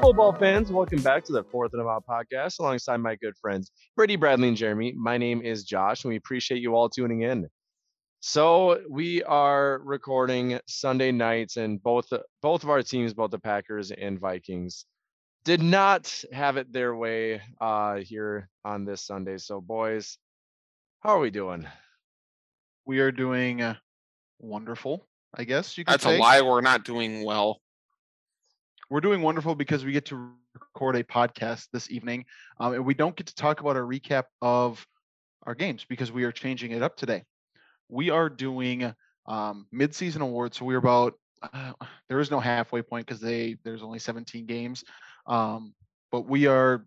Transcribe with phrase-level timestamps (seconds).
[0.00, 4.16] Football fans, welcome back to the Fourth and About podcast alongside my good friends Brady,
[4.16, 4.94] Bradley, and Jeremy.
[4.96, 7.46] My name is Josh, and we appreciate you all tuning in.
[8.20, 12.06] So we are recording Sunday nights, and both
[12.40, 14.86] both of our teams, both the Packers and Vikings,
[15.44, 19.36] did not have it their way uh, here on this Sunday.
[19.36, 20.16] So, boys,
[21.00, 21.66] how are we doing?
[22.86, 23.74] We are doing uh,
[24.38, 26.16] wonderful, I guess you could That's say.
[26.16, 26.40] a lie.
[26.40, 27.60] We're not doing well.
[28.90, 32.24] We're doing wonderful because we get to record a podcast this evening,
[32.58, 34.84] um, and we don't get to talk about a recap of
[35.44, 37.22] our games because we are changing it up today.
[37.88, 38.92] We are doing
[39.26, 41.72] um, mid-season awards, so we're about uh,
[42.08, 44.82] there is no halfway point because they there's only 17 games,
[45.28, 45.72] um,
[46.10, 46.84] but we are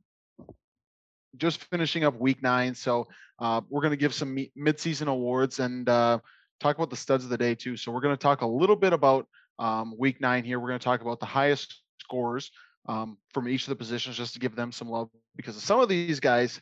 [1.38, 3.08] just finishing up week nine, so
[3.40, 6.20] uh, we're going to give some me- mid-season awards and uh,
[6.60, 7.78] talk about the studs of the day too.
[7.78, 9.26] So we're going to talk a little bit about
[9.58, 10.60] um, week nine here.
[10.60, 11.83] We're going to talk about the highest
[12.14, 12.52] scores
[12.88, 15.90] um, from each of the positions just to give them some love because some of
[15.90, 16.62] these guys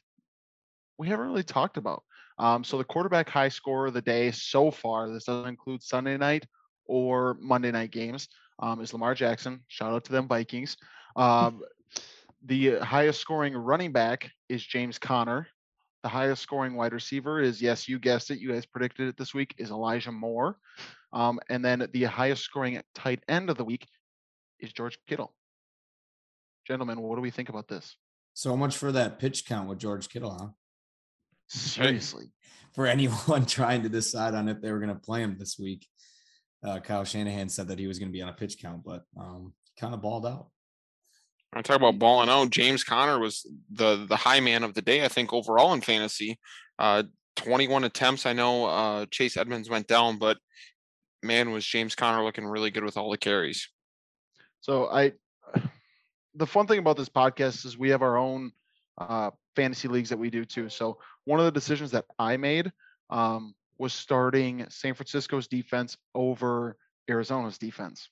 [0.98, 2.04] we haven't really talked about.
[2.38, 6.18] Um, so the quarterback high score of the day so far, this doesn't include Sunday
[6.18, 6.46] night
[6.86, 8.30] or Monday night games,
[8.60, 9.62] um, is Lamar Jackson.
[9.68, 10.78] Shout out to them Vikings.
[11.16, 11.62] Um,
[12.46, 15.48] the highest scoring running back is James Conner.
[16.04, 19.34] The highest scoring wide receiver is, yes, you guessed it, you guys predicted it this
[19.34, 20.58] week, is Elijah Moore.
[21.14, 23.88] Um, and then the highest scoring tight end of the week
[24.60, 25.34] is George Kittle.
[26.72, 27.98] Gentlemen, what do we think about this?
[28.34, 30.48] So much for that pitch count with George Kittle, huh?
[31.50, 32.32] Seriously.
[32.74, 35.86] For anyone trying to decide on if they were going to play him this week,
[36.64, 39.04] uh, Kyle Shanahan said that he was going to be on a pitch count, but
[39.20, 40.48] um, kind of balled out.
[41.52, 42.52] I talk about balling out.
[42.52, 46.40] James Conner was the the high man of the day, I think, overall in fantasy.
[46.80, 47.04] Uh,
[47.36, 48.26] 21 attempts.
[48.26, 50.38] I know uh, Chase Edmonds went down, but
[51.22, 53.68] man, was James Conner looking really good with all the carries.
[54.62, 55.12] So I,
[56.36, 58.52] the fun thing about this podcast is we have our own
[58.98, 60.70] uh, fantasy leagues that we do too.
[60.70, 62.72] So one of the decisions that I made
[63.10, 66.78] um, was starting San Francisco's defense over
[67.10, 68.10] Arizona's defense.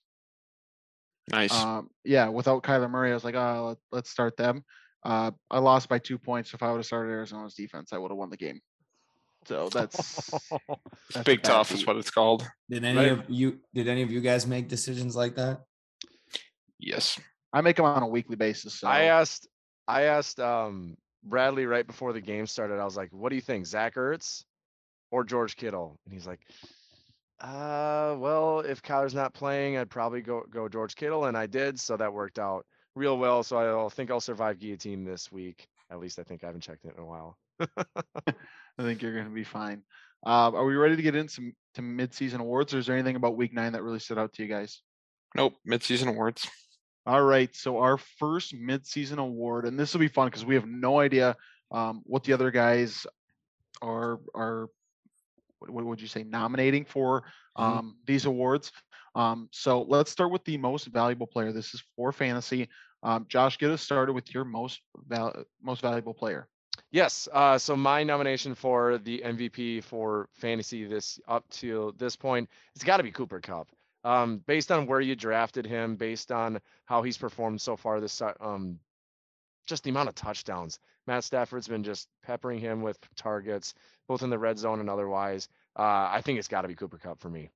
[1.31, 1.53] Nice.
[1.53, 4.63] Um, yeah, without Kyler Murray, I was like, oh, let, let's start them.
[5.03, 6.53] Uh, I lost by two points.
[6.53, 8.59] If I would have started Arizona's defense, I would have won the game.
[9.45, 10.29] So that's,
[11.13, 12.45] that's Big bad tough is what it's called.
[12.69, 13.11] Did any Right.
[13.11, 13.59] of you?
[13.73, 15.61] Did any of you guys make decisions like that?
[16.79, 17.19] Yes.
[17.51, 18.75] I make them on a weekly basis.
[18.75, 19.47] So I asked,
[19.87, 22.79] I asked um, Bradley right before the game started.
[22.79, 24.43] I was like, "What do you think, Zach Ertz
[25.11, 26.39] or George Kittle?" And he's like,
[27.41, 31.79] "Uh, well, if Kyler's not playing, I'd probably go go George Kittle," and I did,
[31.79, 32.65] so that worked out
[32.95, 33.43] real well.
[33.43, 35.67] So I think I'll survive guillotine this week.
[35.91, 37.37] At least I think I haven't checked it in a while.
[37.59, 39.83] I think you're going to be fine.
[40.25, 43.37] Uh, are we ready to get into to mid-season awards, or is there anything about
[43.37, 44.81] Week Nine that really stood out to you guys?
[45.35, 45.53] Nope.
[45.67, 46.47] Midseason awards.
[47.05, 50.67] All right, so our first mid-season award, and this will be fun because we have
[50.67, 51.35] no idea
[51.71, 53.05] um, what the other guys
[53.81, 54.67] are are.
[55.59, 57.23] What, what would you say nominating for
[57.57, 57.63] Mhm.
[57.63, 58.71] um, these awards?
[59.15, 61.51] Um, so let's start with the most valuable player.
[61.51, 62.69] This is for fantasy.
[63.03, 66.47] Um, Josh, get us started with your most val- most valuable player.
[66.91, 67.27] Yes.
[67.31, 72.83] Uh, so my nomination for the MVP for fantasy this up to this point, it's
[72.83, 73.67] got to be Cooper Kupp.
[74.03, 78.21] Um, based on where you drafted him, based on how he's performed so far this,
[78.39, 78.79] um,
[79.67, 80.79] just the amount of touchdowns.
[81.05, 83.73] Matt Stafford's been just peppering him with targets,
[84.07, 85.49] both in the red zone and otherwise.
[85.77, 87.49] Uh, I think it's got to be Cooper Kupp for me.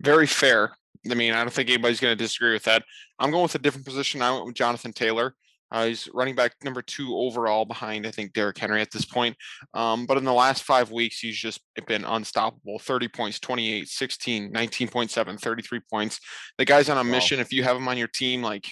[0.00, 0.72] Very fair.
[1.10, 2.84] I mean, I don't think anybody's going to disagree with that.
[3.18, 4.22] I'm going with a different position.
[4.22, 5.34] I went with Jonathan Taylor.
[5.72, 9.36] Uh, he's running back number two overall behind, I think, Derrick Henry at this point.
[9.74, 14.52] Um, but in the last five weeks, he's just been unstoppable 30 points, 28, 16,
[14.52, 16.20] 19.7, 33 points.
[16.58, 17.10] The guy's on a Wow.
[17.16, 17.40] mission.
[17.40, 18.66] If you have him on your team, like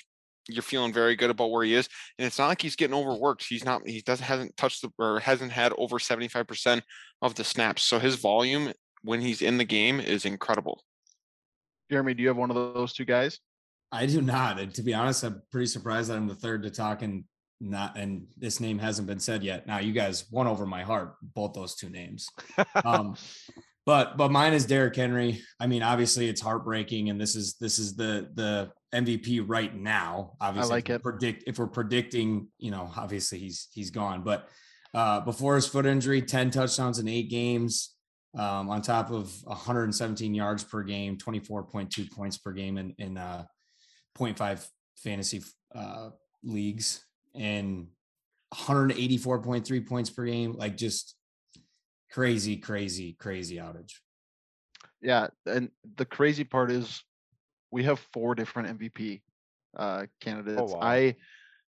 [0.48, 1.88] you're feeling very good about where he is.
[2.18, 3.44] And it's not like he's getting overworked.
[3.46, 6.82] He's not, he doesn't, hasn't touched the, or hasn't had over 75%
[7.22, 7.82] of the snaps.
[7.82, 10.82] So his volume when he's in the game is incredible.
[11.90, 13.38] Jeremy, do you have one of those two guys?
[13.90, 14.58] I do not.
[14.58, 17.24] And to be honest, I'm pretty surprised that I'm the third to talk and
[17.60, 19.66] not and this name hasn't been said yet.
[19.66, 22.28] Now you guys won over my heart, both those two names.
[22.84, 23.16] Um
[23.86, 25.40] but but mine is Derrick Henry.
[25.58, 30.32] I mean, obviously it's heartbreaking, and this is this is the the MVP right now.
[30.40, 31.18] Obviously, like if we're it.
[31.18, 34.22] predict if we're predicting, you know, obviously he's he's gone.
[34.22, 34.48] But
[34.94, 37.94] uh before his foot injury, 10 touchdowns in eight games,
[38.36, 43.44] um, on top of 117 yards per game, 24.2 points per game in in uh
[44.18, 45.42] 0.5 fantasy
[45.74, 46.10] uh
[46.42, 47.04] leagues
[47.34, 47.88] and
[48.54, 50.52] 184.3 points per game.
[50.52, 51.14] Like just
[52.10, 53.92] crazy, crazy, crazy outage.
[55.00, 57.02] Yeah, and the crazy part is
[57.70, 59.20] we have four different MVP
[59.76, 60.72] uh, candidates.
[60.72, 60.80] wow.
[60.80, 61.16] I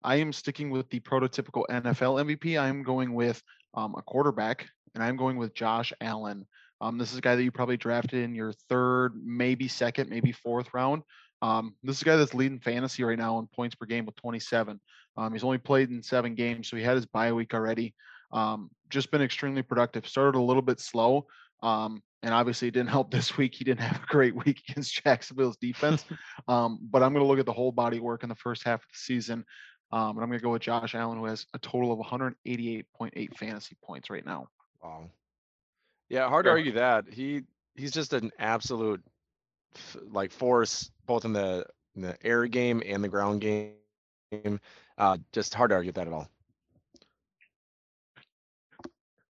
[0.03, 2.59] I am sticking with the prototypical NFL MVP.
[2.59, 3.41] I'm going with
[3.73, 6.45] um, a quarterback, and I'm going with Josh Allen.
[6.81, 10.31] Um, this is a guy that you probably drafted in your third, maybe second, maybe
[10.31, 11.01] fourth round.
[11.45, 14.15] Um, this is a guy that's leading fantasy right now in points per game with
[14.15, 14.79] 27.
[15.15, 17.93] Um, he's only played in seven games, so he had his bye week already.
[18.31, 20.07] Um, just been extremely productive.
[20.07, 21.27] Started a little bit slow,
[21.61, 23.53] um, and obviously it didn't help this week.
[23.53, 26.03] He didn't have a great week against Jacksonville's defense.
[26.47, 28.81] um, but I'm going to look at the whole body work in the first half
[28.81, 29.45] of the season.
[29.91, 33.37] Um, and I'm going to go with Josh Allen, who has a total of 188.8
[33.37, 34.47] fantasy points right now.
[34.83, 35.11] Wow.
[36.09, 37.05] Yeah, hard to argue that.
[37.11, 37.43] He
[37.75, 39.03] he's just an absolute
[40.11, 44.59] like force both in the in the air game and the ground game.
[44.97, 46.29] Uh, just hard to argue that at all.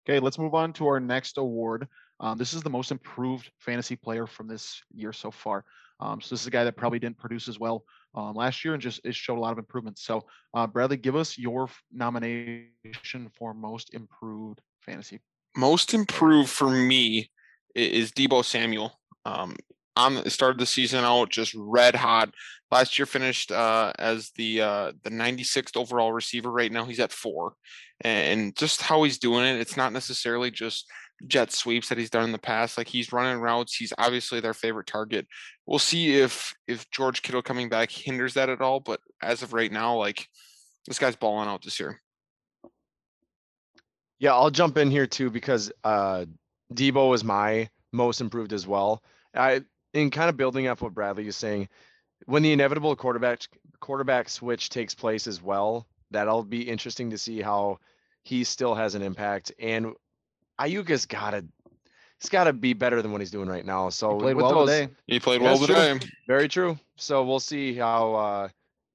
[0.06, 1.88] Okay, let's move on to our next award.
[2.20, 5.64] Um, this is the most improved fantasy player from this year so far.
[6.00, 8.74] Um, so this is a guy that probably didn't produce as well um, last year
[8.74, 10.04] and just it showed a lot of improvements.
[10.04, 15.20] So uh, Bradley, give us your f- nomination for most improved fantasy.
[15.56, 17.30] most improved for me
[17.74, 18.98] is Deebo Samuel.
[19.24, 19.56] Um,
[19.96, 22.32] on started the season out just red hot.
[22.70, 26.50] Last year finished uh, as the uh, the 96th overall receiver.
[26.50, 27.54] Right now he's at four,
[28.00, 30.86] and just how he's doing it, it's not necessarily just
[31.26, 32.76] jet sweeps that he's done in the past.
[32.76, 33.76] Like he's running routes.
[33.76, 35.26] He's obviously their favorite target.
[35.66, 38.80] We'll see if if George Kittle coming back hinders that at all.
[38.80, 40.26] But as of right now, like
[40.86, 42.00] this guy's balling out this year.
[44.18, 46.24] Yeah, I'll jump in here too because uh
[46.72, 49.02] Deebo was my most improved as well.
[49.34, 49.62] I
[49.94, 51.68] in kind of building up what Bradley is saying,
[52.26, 53.40] when the inevitable quarterback
[53.80, 57.78] quarterback switch takes place as well, that'll be interesting to see how
[58.24, 59.52] he still has an impact.
[59.58, 59.92] And
[60.60, 61.44] Aiyuk's gotta
[62.20, 63.88] he's gotta be better than what he's doing right now.
[63.88, 64.92] So He played well those- today.
[65.06, 65.76] He played That's well true.
[65.98, 66.06] today.
[66.26, 66.78] Very true.
[66.96, 68.48] So we'll see how uh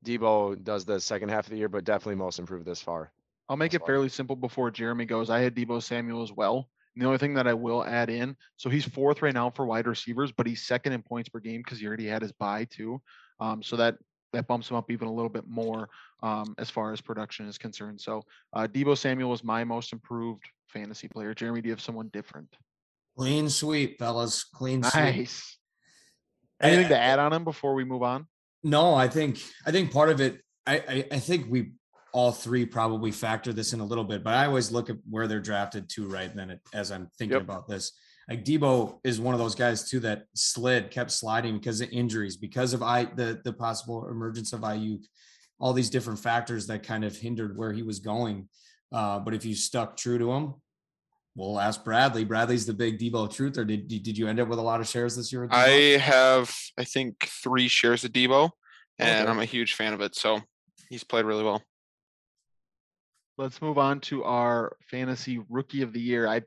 [0.06, 3.12] Deebo does the second half of the year, but definitely most improved this far.
[3.50, 5.30] I'll make it fairly simple before Jeremy goes.
[5.30, 6.69] I had Deebo Samuel as well.
[7.00, 9.66] And the only thing that I will add in, so he's fourth right now for
[9.66, 12.66] wide receivers, but he's second in points per game because he already had his bye
[12.69, 13.01] too.
[13.40, 13.96] Um, so that
[14.34, 15.88] that bumps him up even a little bit more
[16.24, 18.01] um, as far as production is concerned.
[18.01, 21.34] So uh, Deebo Samuel is my most improved fantasy player.
[21.34, 22.54] Jeremy, do you have someone different?
[23.18, 24.44] Clean sweep, fellas.
[24.44, 24.94] Clean sweep.
[25.01, 25.57] Nice.
[26.62, 28.28] Anything I- to add on him before we move on?
[28.62, 30.42] No, I think I think part of it.
[30.68, 31.72] I, I I think we
[32.13, 35.27] all three probably factor this in a little bit, but I always look at where
[35.27, 36.33] they're drafted to, right?
[36.35, 37.44] Then it, as I'm thinking Yep.
[37.44, 37.91] about this,
[38.29, 42.38] like Deebo is one of those guys too that slid, kept sliding because of injuries,
[42.38, 45.03] because of I the the possible emergence of Aiyuk,
[45.59, 48.47] all these different factors that kind of hindered where he was going.
[48.91, 50.53] Uh, but if you stuck true to him,
[51.35, 52.23] we'll ask Bradley.
[52.23, 54.88] Bradley's the big Deebo truth, or did did you end up with a lot of
[54.88, 55.47] shares this year?
[55.51, 58.50] I have, I think, three shares of Deebo,
[59.00, 59.29] and Okay.
[59.31, 60.15] I'm a huge fan of it.
[60.15, 60.39] So
[60.89, 61.63] he's played really well.
[63.39, 66.27] Let's move on to our fantasy rookie of the year.
[66.27, 66.41] I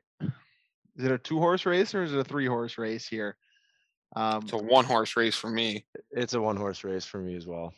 [0.95, 3.35] is it a two horse race or is it a three horse race here?
[4.15, 5.87] Um, It's a one horse race for me.
[6.11, 7.73] It's a one horse race for me as well.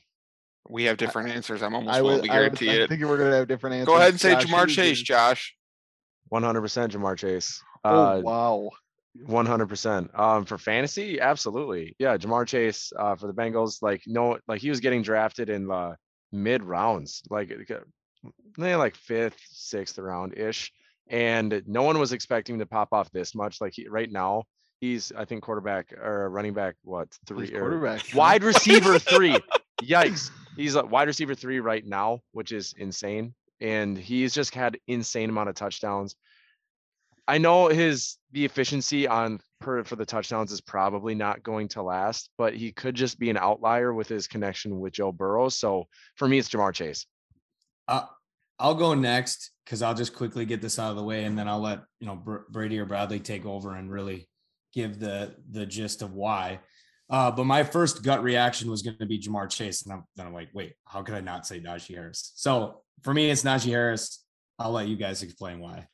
[0.68, 1.64] We have different answers.
[1.64, 2.90] I'm almost I willing was, to I was guarantee I'm it.
[2.90, 3.86] thinking we're gonna have different answers.
[3.88, 5.02] Go ahead and say Josh, Ja'Marr Chase.
[5.02, 5.56] Josh.
[6.34, 7.62] 100% Ja'Marr Chase.
[7.86, 8.70] Oh Uh, wow.
[9.30, 10.20] 100%.
[10.20, 11.96] Um, for fantasy, absolutely.
[12.00, 15.72] Yeah, Ja'Marr Chase uh, for the Bengals, like no, like he was getting drafted in
[15.72, 15.96] uh,
[16.34, 17.90] mid rounds, like it got- maybe
[18.58, 20.72] like fifth, sixth round ish,
[21.08, 23.62] and no one was expecting to pop off this much.
[23.62, 24.44] Like he, right now,
[24.82, 28.04] he's I think quarterback or running back what He's three or quarterback.
[28.14, 29.38] wide receiver three.
[29.82, 30.32] Yikes.
[30.56, 33.34] He's a wide receiver three right now, which is insane.
[33.62, 36.16] And he's just had insane amount of touchdowns.
[37.28, 41.82] I know his the efficiency on per for the touchdowns is probably not going to
[41.82, 45.50] last, but he could just be an outlier with his connection with Joe Burrow.
[45.50, 47.06] So for me, it's Ja'Marr Chase.
[47.88, 48.06] Uh,
[48.60, 51.48] I'll go next because I'll just quickly get this out of the way, and then
[51.48, 54.28] I'll let you know Br- Brady or Bradley take over and really
[54.74, 56.60] give the the gist of why.
[57.10, 60.26] Uh, but my first gut reaction was going to be Ja'Marr Chase, and I'm, then
[60.26, 62.32] I'm like, wait, how could I not say Najee Harris?
[62.36, 64.24] So for me, it's Najee Harris.
[64.58, 65.88] I'll let you guys explain why.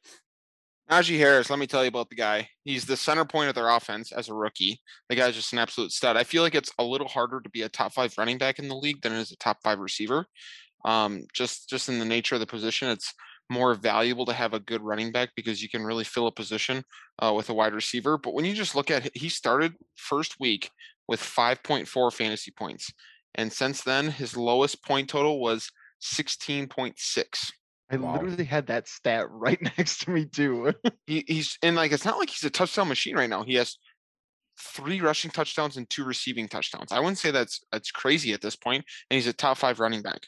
[0.90, 2.48] Najee Harris, let me tell you about the guy.
[2.64, 4.80] He's the center point of their offense as a rookie.
[5.10, 6.18] The guy's just an absolute stud.
[6.18, 8.68] I feel like it's a little harder to be a top five running back in
[8.68, 10.26] the league than it is a top five receiver.
[10.86, 13.14] Um, just just in the nature of the position, it's
[13.50, 16.84] more valuable to have a good running back because you can really fill a position
[17.20, 18.18] uh, with a wide receiver.
[18.18, 20.72] But when you just look at it, he started first week
[21.08, 22.92] with 5.4 fantasy points,
[23.36, 25.70] and since then his lowest point total was
[26.02, 27.52] 16.6.
[27.92, 28.14] I Wow.
[28.14, 30.74] literally had that stat right next to me too.
[31.06, 33.44] he, he's and like it's not like he's a touchdown machine right now.
[33.44, 33.78] He has
[34.60, 36.92] three rushing touchdowns and two receiving touchdowns.
[36.92, 40.02] I wouldn't say that's that's crazy at this point, and he's a top five running
[40.02, 40.22] back.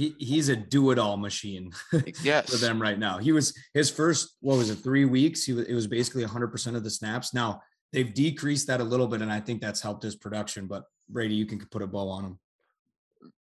[0.00, 1.72] He, he's a do-it-all machine
[2.22, 2.48] Yes.
[2.48, 3.18] for them right now.
[3.18, 5.44] He was his first, what was it, three weeks?
[5.44, 7.34] He was it was basically 100% of the snaps.
[7.34, 7.60] Now
[7.92, 10.66] they've decreased that a little bit, and I think that's helped his production.
[10.66, 12.38] But Brady, you can put a bow on him.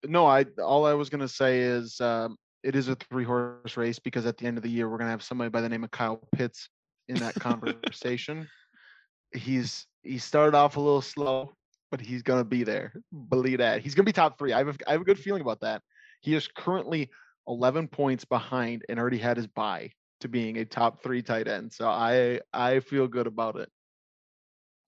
[0.07, 3.99] No, I all I was gonna say is um, it is a three horse race
[3.99, 5.91] because at the end of the year we're gonna have somebody by the name of
[5.91, 6.71] Kyle Pitts
[7.09, 8.49] in that conversation.
[9.35, 11.53] he's he started off a little slow,
[11.91, 12.95] but he's gonna be there.
[13.29, 13.83] Believe that.
[13.83, 14.55] He's gonna be top three.
[14.55, 15.83] I have a, I have a good feeling about that.
[16.27, 17.09] He is currently
[17.47, 21.73] 11 points behind and already had his bye to being a top three tight end.
[21.73, 23.69] So I I feel good about it.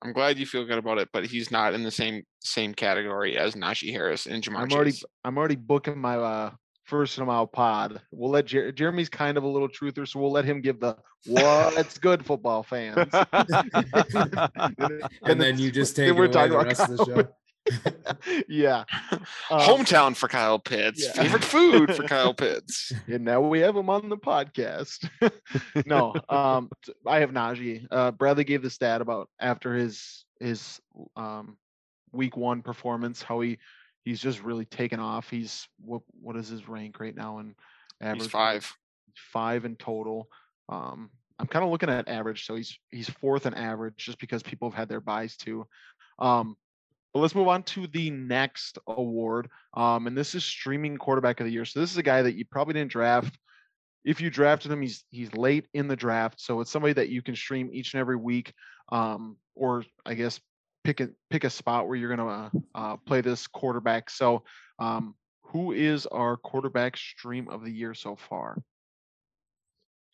[0.03, 3.39] I'm glad you feel good about it, but he's not in the same same category
[3.39, 5.05] as Najee Harris and Ja'Marr I'm already Chase.
[5.25, 6.51] I'm already booking my uh
[6.83, 8.01] first in a mile pod.
[8.11, 10.97] We'll let Jer- Jeremy's kind of a little truther, so we'll let him give the
[11.27, 13.13] what's good football fans.
[15.23, 17.29] And then you just take it we're away talking the about rest of the show.
[18.49, 18.85] yeah.
[19.51, 21.05] Um, Hometown for Kyle Pitts.
[21.05, 21.23] yeah.
[21.23, 22.93] Favorite food for Kyle Pitts.
[23.07, 25.09] and now we have him on the podcast.
[25.87, 26.71] no, um,
[27.07, 27.87] I have Najee.
[27.91, 30.81] Uh, Bradley gave the stat about after his his
[31.17, 31.57] um,
[32.13, 33.59] week one performance, how he
[34.05, 35.31] he's just really taken off.
[35.31, 37.55] He's what what is his rank right now in
[38.01, 38.23] average?
[38.23, 38.71] He's five.
[39.15, 40.29] five in total.
[40.69, 44.43] Um, I'm kind of looking at average, so he's he's fourth in average just because
[44.43, 45.67] people have had their buys too.
[46.19, 46.57] Um,
[47.13, 51.47] but let's move on to the next award, um, and this is streaming quarterback of
[51.47, 51.65] the year.
[51.65, 53.39] So this is a guy that you probably didn't draft.
[54.05, 57.23] If you drafted him, he's he's late in the draft, so it's somebody that you
[57.23, 58.53] can stream each and every week,
[58.93, 60.41] um, or I guess
[60.85, 64.11] pick a pick a spot where you're gonna uh, play this quarterback.
[64.11, 64.45] So,
[64.79, 68.63] um, who is our quarterback stream of the year so far?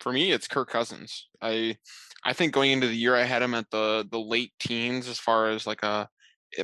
[0.01, 1.29] For me, it's Kirk Cousins.
[1.43, 1.77] I
[2.25, 5.19] I think going into the year I had him at the the late teens as
[5.19, 6.09] far as like a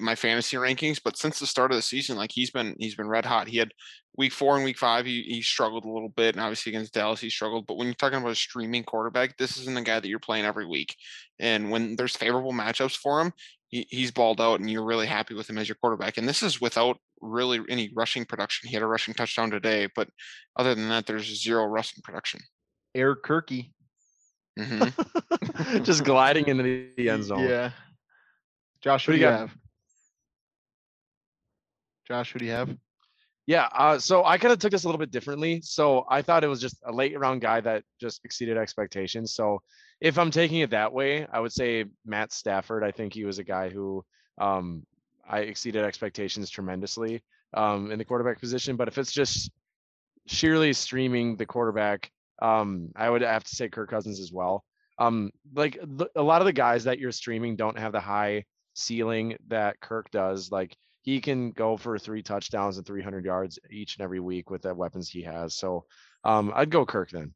[0.00, 3.08] my fantasy rankings, but since the start of the season, like he's been he's been
[3.08, 3.48] red hot.
[3.48, 3.72] He had
[4.16, 7.20] week four and week five, he, he struggled a little bit, and obviously against Dallas
[7.20, 7.66] he struggled.
[7.66, 10.44] But when you're talking about a streaming quarterback, this isn't a guy that you're playing
[10.44, 10.94] every week.
[11.38, 13.32] And when there's favorable matchups for him,
[13.68, 16.18] he, he's balled out, and you're really happy with him as your quarterback.
[16.18, 18.68] And this is without really any rushing production.
[18.68, 20.08] He had a rushing touchdown today, but
[20.56, 22.40] other than that, there's zero rushing production.
[22.94, 23.70] Eric Kirky.
[24.58, 24.88] hmm
[25.82, 27.48] just gliding into the, the end zone.
[27.48, 27.70] Yeah.
[28.82, 29.38] Josh, What do do you you got?
[29.40, 29.50] have?
[32.10, 32.76] Josh, who do you have?
[33.46, 33.68] Yeah.
[33.72, 35.60] Uh, so I kind of took this a little bit differently.
[35.62, 39.32] So I thought it was just a late round guy that just exceeded expectations.
[39.34, 39.62] So
[40.00, 42.82] if I'm taking it that way, I would say Matt Stafford.
[42.82, 44.04] I think he was a guy who
[44.38, 44.84] um,
[45.28, 47.22] I exceeded expectations tremendously
[47.54, 48.74] um, in the quarterback position.
[48.74, 49.52] But if it's just
[50.26, 52.10] sheerly streaming the quarterback,
[52.42, 54.64] um, I would have to say Kirk Cousins as well.
[54.98, 58.46] Um, like the, a lot of the guys that you're streaming don't have the high
[58.74, 60.50] ceiling that Kirk does.
[60.50, 64.62] Like he can go for three touchdowns and 300 yards each and every week with
[64.62, 65.56] the weapons he has.
[65.56, 65.84] So
[66.24, 67.32] um, I'd go Kirk then.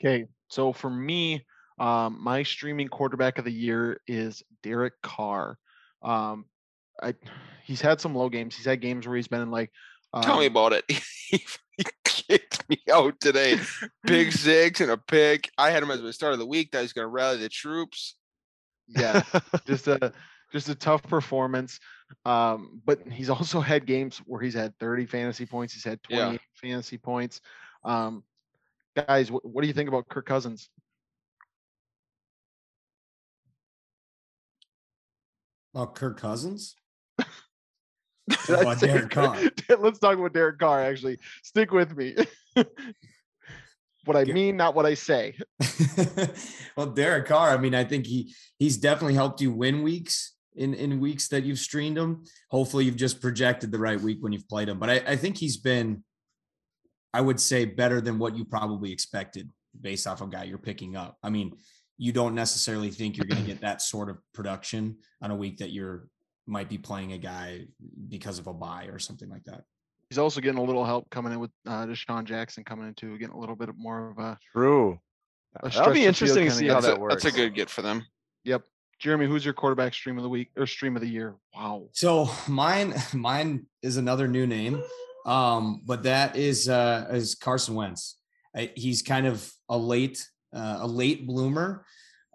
[0.00, 0.26] Okay.
[0.48, 1.44] So for me,
[1.78, 5.58] um, my streaming quarterback of the year is Derek Carr.
[6.02, 6.46] Um,
[7.00, 7.14] I
[7.64, 8.56] he's had some low games.
[8.56, 9.70] He's had games where he's been in like
[10.22, 10.84] Tell me um, about it.
[11.28, 11.44] he
[12.04, 13.58] kicked me out today.
[14.04, 15.50] Big six and a pick.
[15.58, 16.70] I had him as the start of the week.
[16.72, 18.16] That he's going to rally the troops.
[18.88, 19.22] yeah,
[19.66, 20.12] just a
[20.50, 21.78] just a tough performance.
[22.24, 25.74] Um, but he's also had games where he's had 30 fantasy points.
[25.74, 26.36] He's had Yeah.
[26.54, 27.40] fantasy points.
[27.84, 28.24] Um,
[28.96, 30.68] guys, what, what do you think about Kirk Cousins?
[35.74, 36.76] Oh, Kirk Cousins?
[38.46, 39.38] Did about Derek Carr?
[39.78, 40.82] Let's talk about Derek Carr.
[40.82, 42.16] Actually, stick with me.
[44.04, 45.36] what I mean, not what I say.
[46.76, 50.74] well, Derek Carr, I mean, I think he he's definitely helped you win weeks in
[50.74, 52.24] in weeks that you've streamed him.
[52.50, 54.78] Hopefully, you've just projected the right week when you've played him.
[54.78, 56.04] But I, I think he's been,
[57.14, 59.50] I would say, better than what you probably expected
[59.80, 61.16] based off of a guy you're picking up.
[61.22, 61.52] I mean,
[61.96, 65.58] you don't necessarily think you're going to get that sort of production on a week
[65.58, 66.08] that you're
[66.46, 67.66] might be playing a guy
[68.08, 69.64] because of a buy or something like that.
[70.08, 73.18] He's also getting a little help coming in with uh, DeSean Jackson coming in too,
[73.18, 74.38] getting a little bit more of a.
[74.52, 74.98] True.
[75.62, 77.22] A That'll be stretch the field interesting to see how That's, that a, works.
[77.22, 78.06] that's a good get for them.
[78.44, 78.62] Yep.
[78.98, 81.36] Jeremy, who's your quarterback stream of the week or stream of the year?
[81.54, 81.88] Wow.
[81.92, 84.82] So mine, mine is another new name,
[85.26, 88.16] um, but that is uh, is Carson Wentz.
[88.56, 91.84] I, he's kind of a late, uh, a late bloomer,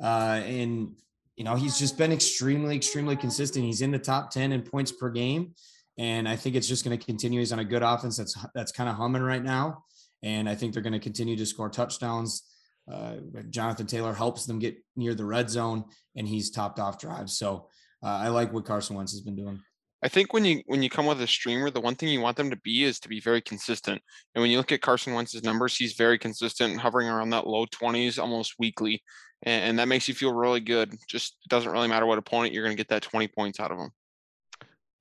[0.02, 0.96] uh, and
[1.36, 3.66] you know he's just been extremely, extremely consistent.
[3.66, 5.54] He's in the top ten in points per game,
[5.98, 7.40] and I think it's just going to continue.
[7.40, 9.84] He's on a good offense that's that's kind of humming right now,
[10.22, 12.44] and I think they're going to continue to score touchdowns.
[12.92, 13.16] Uh,
[13.50, 15.86] Jonathan Taylor helps them get near the red zone,
[16.16, 17.38] and he's topped off drives.
[17.38, 17.70] So
[18.04, 19.60] uh, I like what Carson Wentz has been doing.
[20.04, 22.36] I think when you when you come with a streamer, the one thing you want
[22.36, 24.02] them to be is to be very consistent.
[24.36, 27.66] And when you look at Carson Wentz's numbers, he's very consistent, hovering around that low
[27.72, 29.02] twenties almost weekly,
[29.44, 30.94] and, and that makes you feel really good.
[31.08, 33.78] Just doesn't really matter what opponent you're going to get that twenty points out of
[33.78, 33.92] them.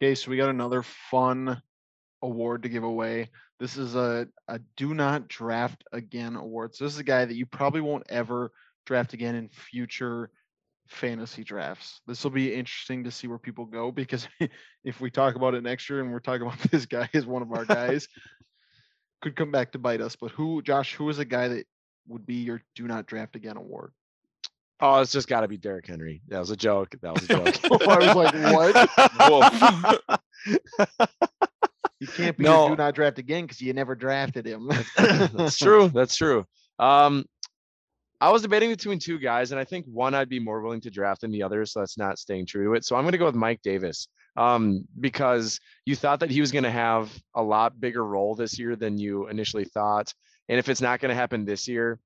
[0.01, 1.61] Okay, so we got another fun
[2.23, 3.29] award to give away.
[3.63, 6.75] This is a, a do not draft again award.
[6.75, 8.51] So this is a guy that you probably won't ever
[8.87, 10.31] draft again in future
[10.89, 12.01] fantasy drafts.
[12.09, 14.27] This will be interesting to see where people go because
[14.85, 17.41] if we talk about it next year and we're talking about this guy as one
[17.41, 18.09] of our guys,
[19.21, 20.17] could come back to bite us.
[20.17, 21.65] But who, Josh, who is a guy that
[22.09, 23.93] would be your do not draft again award?
[24.81, 26.21] Oh, it's just got to be Derrick Henry.
[26.27, 26.97] That was a joke.
[27.01, 27.47] That was a joke.
[27.89, 28.35] I was like,
[30.99, 31.49] what?
[32.03, 32.69] You can't be no.
[32.69, 34.69] do not draft again because you never drafted him.
[34.97, 35.89] That's true.
[35.89, 36.45] That's true.
[36.81, 37.27] Um,
[38.21, 40.91] I was debating between two guys, and I think one I'd be more willing to
[40.91, 42.85] draft than the other, so that's not staying true to it.
[42.85, 46.51] So I'm going to go with Mike Davis um, because you thought that he was
[46.51, 50.13] going to have a lot bigger role this year than you initially thought.
[50.49, 52.01] And if it's not going to happen this year,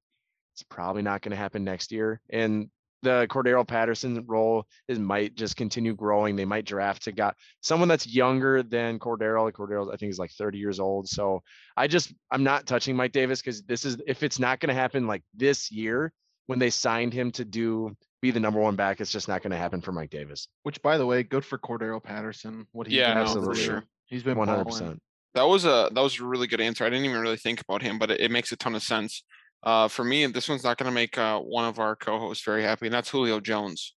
[0.53, 2.21] it's probably not going to happen next year.
[2.29, 2.69] And
[3.07, 6.35] the Cordarrelle Patterson role is might just continue growing.
[6.35, 9.53] They might draft to got someone that's younger than Cordarrelle.
[9.53, 11.09] Cordarrelle, I think, is like 30 years old.
[11.09, 11.41] So
[11.77, 14.75] I just I'm not touching Mike Davis because this is if it's not going to
[14.75, 16.13] happen like this year
[16.47, 19.53] when they signed him to do be the number one back, it's just not going
[19.53, 20.49] to happen for Mike Davis.
[20.65, 22.67] Which, by the way, good for Cordarrelle Patterson.
[22.73, 23.85] What he yeah, absolutely sure.
[24.07, 24.65] He's been 100.
[24.65, 25.01] percent
[25.35, 26.85] That was a that was a really good answer.
[26.85, 29.23] I didn't even really think about him, but it, it makes a ton of sense.
[29.63, 32.63] Uh, for me, this one's not going to make uh, one of our co-hosts very
[32.63, 33.95] happy, and that's Julio Jones.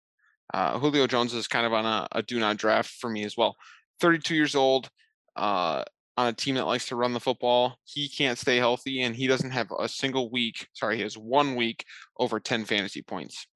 [0.53, 3.37] Uh, Julio Jones is kind of on a, a, do not draft for me as
[3.37, 3.55] well.
[3.99, 4.89] 32 years old,
[5.35, 5.83] uh,
[6.17, 7.77] on a team that likes to run the football.
[7.85, 10.67] He can't stay healthy, and he doesn't have a single week.
[10.73, 11.85] Sorry, he has one week
[12.17, 13.47] over 10 fantasy points.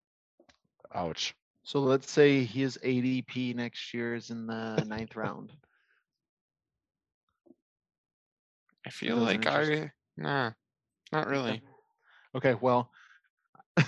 [0.96, 1.34] Ouch.
[1.64, 5.52] So let's say his ADP next year is in the ninth round.
[8.86, 10.52] I feel like I nah,
[11.12, 11.62] not really.
[12.36, 12.90] Okay, well,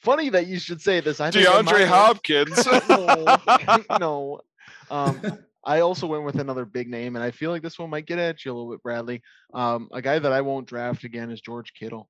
[0.00, 1.20] funny that you should say this.
[1.20, 2.66] I DeAndre Hopkins.
[2.88, 4.40] no, no.
[4.90, 8.06] Um, I also went with another big name, and I feel like this one might
[8.06, 9.22] get at you a little bit, Bradley.
[9.52, 12.08] Um, a guy that I won't draft again is George Kittle.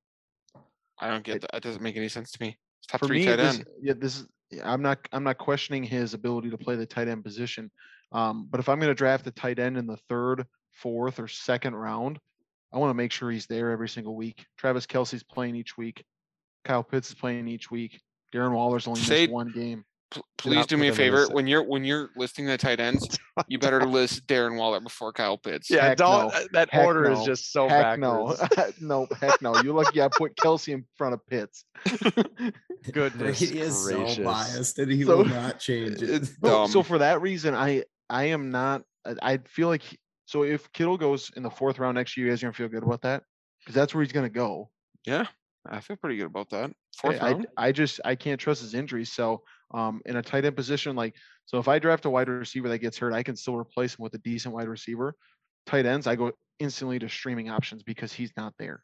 [1.01, 1.55] I don't get it, that.
[1.55, 2.57] It doesn't make any sense to me.
[2.81, 3.64] It's top for three me, tight this.
[3.81, 4.27] Yeah, this is.
[4.62, 4.99] I'm not.
[5.12, 7.71] I'm not questioning his ability to play the tight end position.
[8.12, 11.29] Um, but if I'm going to draft a tight end in the third, fourth, or
[11.29, 12.18] second round,
[12.72, 14.44] I want to make sure he's there every single week.
[14.59, 16.04] Travis Kelce's playing each week.
[16.64, 18.00] Kyle Pitts is playing each week.
[18.35, 19.85] Darren Waller's only Say, missed one game.
[20.11, 23.59] P- please do me a favor when you're when you're listing the tight ends, you
[23.59, 25.68] better list Darren Waller before Kyle Pitts.
[25.68, 26.28] Yeah, heck don't.
[26.28, 26.35] No.
[26.35, 27.20] Uh, that heck order no.
[27.20, 28.40] is just so heck backwards.
[28.81, 29.61] No, no, heck no.
[29.61, 31.64] You're lucky I put Kelsey in front of Pitts.
[32.92, 34.16] Goodness, he is gracious.
[34.16, 36.26] so biased and he so, will not change it.
[36.42, 38.85] So, so for that reason, I I am not.
[39.04, 39.83] I feel like
[40.28, 42.68] so if Kittle goes in the fourth round next year, you guys are gonna feel
[42.68, 43.22] good about that
[43.60, 44.68] because that's where he's gonna go.
[45.06, 45.24] Yeah,
[45.66, 46.70] I feel pretty good about that.
[46.98, 47.46] Fourth I, round.
[47.56, 49.10] I, I just I can't trust his injuries.
[49.10, 51.14] So um, in a tight end position, like
[51.46, 54.02] so, if I draft a wide receiver that gets hurt, I can still replace him
[54.02, 55.14] with a decent wide receiver.
[55.64, 58.82] Tight ends, I go instantly to streaming options because he's not there.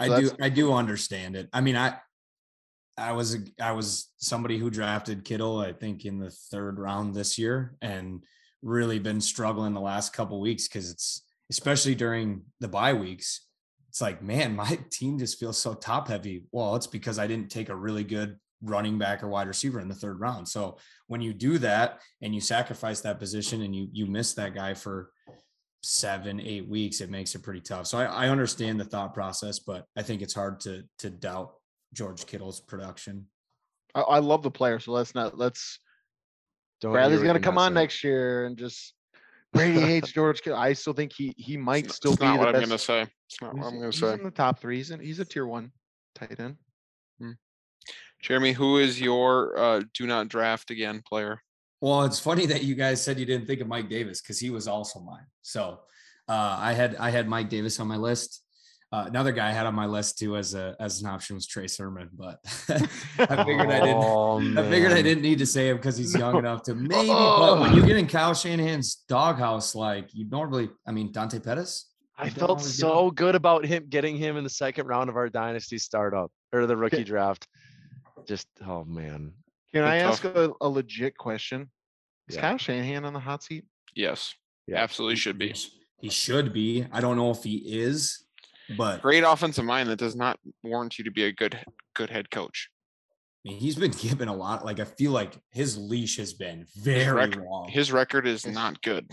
[0.00, 1.48] So I do I do understand it.
[1.52, 1.96] I mean, I
[2.96, 7.38] I was I was somebody who drafted Kittle, I think, in the third round this
[7.38, 8.22] year, and
[8.62, 13.46] really been struggling the last couple weeks because it's especially during the bye weeks.
[13.88, 16.44] It's like, man, my team just feels so top heavy.
[16.52, 19.88] Well, it's because I didn't take a really good running back or wide receiver in
[19.88, 20.48] the third round.
[20.48, 24.54] So when you do that and you sacrifice that position and you you miss that
[24.54, 25.10] guy for
[25.82, 27.88] seven, eight weeks, it makes it pretty tough.
[27.88, 31.54] So I, I understand the thought process, but I think it's hard to to doubt
[31.92, 33.26] George Kittle's production.
[33.94, 35.80] I, I love the player, so let's not let's
[36.82, 38.94] don't Bradley's gonna come on next year and just
[39.52, 40.58] Brady hates George Kittle.
[40.58, 42.62] I still think he he might it's still it's be not the what best.
[42.62, 43.06] I'm gonna say.
[43.28, 44.14] It's not what I'm gonna say.
[44.14, 44.76] in the top three.
[44.76, 45.70] He's, in, he's a tier one
[46.14, 46.56] tight end.
[47.20, 47.32] Hmm.
[48.20, 51.40] Jeremy, who is your uh, do not draft again player?
[51.80, 54.50] Well, it's funny that you guys said you didn't think of Mike Davis because he
[54.50, 55.26] was also mine.
[55.42, 55.80] So
[56.28, 58.41] uh, I had I had Mike Davis on my list.
[58.92, 61.46] Uh, another guy I had on my list too as a as an option was
[61.46, 63.96] Trey Sermon, but I figured I didn't.
[63.96, 67.08] Oh, I figured I didn't need to say him because he's young enough to maybe.
[67.08, 71.88] But when you get in Kyle Shanahan's doghouse, like you normally, I mean Dante Pettis.
[72.18, 75.78] I felt so good about him getting him in the second round of our dynasty
[75.78, 77.48] startup or the rookie draft.
[78.26, 79.32] Just oh man.
[79.72, 81.70] Can I ask a, a, legit question?
[82.28, 82.42] Is yeah.
[82.42, 83.64] Kyle Shanahan on the hot seat?
[83.94, 84.34] Yes.
[84.66, 84.76] Yeah.
[84.76, 85.54] Absolutely should be.
[85.98, 86.86] He should be.
[86.92, 88.22] I don't know if he is
[88.76, 91.58] but Great offensive mind that does not warrant you to be a good
[91.94, 92.68] good head coach.
[93.44, 94.64] I mean, he's been given a lot.
[94.64, 97.68] Like I feel like his leash has been His, very long.
[97.68, 99.10] his record is not good.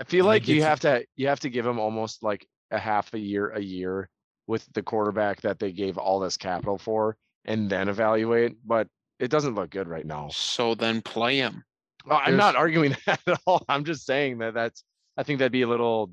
[0.00, 2.46] I feel And like you gets- have to you have to give him almost like
[2.70, 4.08] a half a year a year
[4.46, 8.86] with the quarterback that they gave all this capital for and then evaluate, but
[9.18, 10.28] it doesn't look good right now.
[10.30, 11.64] So then play him.
[12.06, 13.64] Well, I'm not arguing that at all.
[13.68, 14.84] I'm just saying that that's
[15.16, 16.10] I think that'd be a little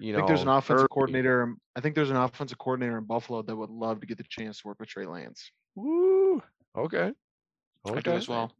[0.00, 0.88] you I think there's an offensive early.
[0.88, 1.54] coordinator.
[1.76, 4.60] I think there's an offensive coordinator in Buffalo that would love to get the chance
[4.62, 5.50] to work with Trey Lance.
[5.74, 6.42] Woo.
[6.76, 7.12] Okay.
[7.86, 8.52] I do as well.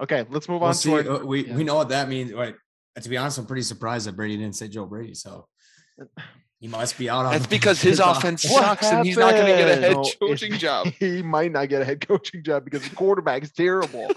[0.00, 0.90] Okay, let's move We'll on see.
[0.90, 1.56] to our, uh, we yeah.
[1.56, 2.32] we know what that means.
[2.32, 2.54] Right.
[3.00, 5.14] to be honest, I'm pretty surprised that Brady didn't say Joe Brady.
[5.14, 5.48] So
[6.60, 7.32] he must be out on.
[7.32, 10.06] That's because his off- offense What sucks and he's not going to get a happened?
[10.06, 10.86] head No, coaching job.
[10.98, 14.08] he might not get a head coaching job because the quarterback is terrible.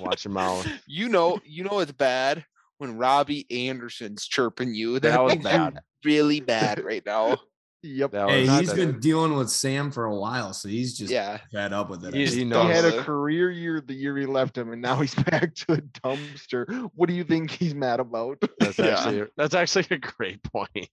[0.00, 0.66] Watch your mouth.
[0.86, 2.44] You know, you know it's bad
[2.78, 4.98] when Robbie Anderson's chirping you.
[5.00, 5.80] That was bad.
[6.04, 7.38] Really bad right now.
[7.82, 8.12] yep.
[8.12, 10.96] That Hey, was not he's that- been dealing with Sam for a while, so he's
[10.96, 11.38] just Yeah.
[11.52, 12.14] fed up with it.
[12.14, 12.34] I He- think.
[12.34, 15.14] he He knows had a career year the year he left him, and now he's
[15.30, 16.90] back to the dumpster.
[16.94, 18.42] What do you think he's mad about?
[18.58, 18.86] That's Yeah.
[18.98, 20.88] actually that's actually a great point.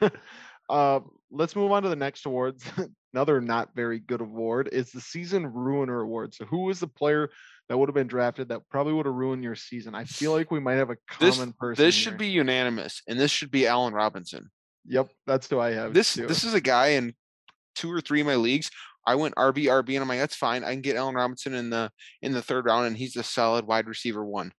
[0.68, 1.00] uh,
[1.30, 2.64] let's move on to the next awards.
[3.14, 6.34] Another not very good award is the season ruiner award.
[6.34, 7.30] So, who was the player
[7.68, 9.94] that would have been drafted that probably would have ruined your season?
[9.94, 11.84] I feel like we might have a This common person.
[11.84, 12.18] this should here.
[12.18, 14.50] be unanimous, and this should be Allen Robinson.
[14.86, 15.92] Yep, that's who I have.
[15.94, 16.26] This too.
[16.26, 17.14] this is a guy in
[17.74, 18.70] two or three of my leagues.
[19.06, 20.64] I went RB RB, and I'm like, that's fine.
[20.64, 21.90] I can get Allen Robinson in the
[22.22, 24.52] in the third round, and he's a solid wide receiver one.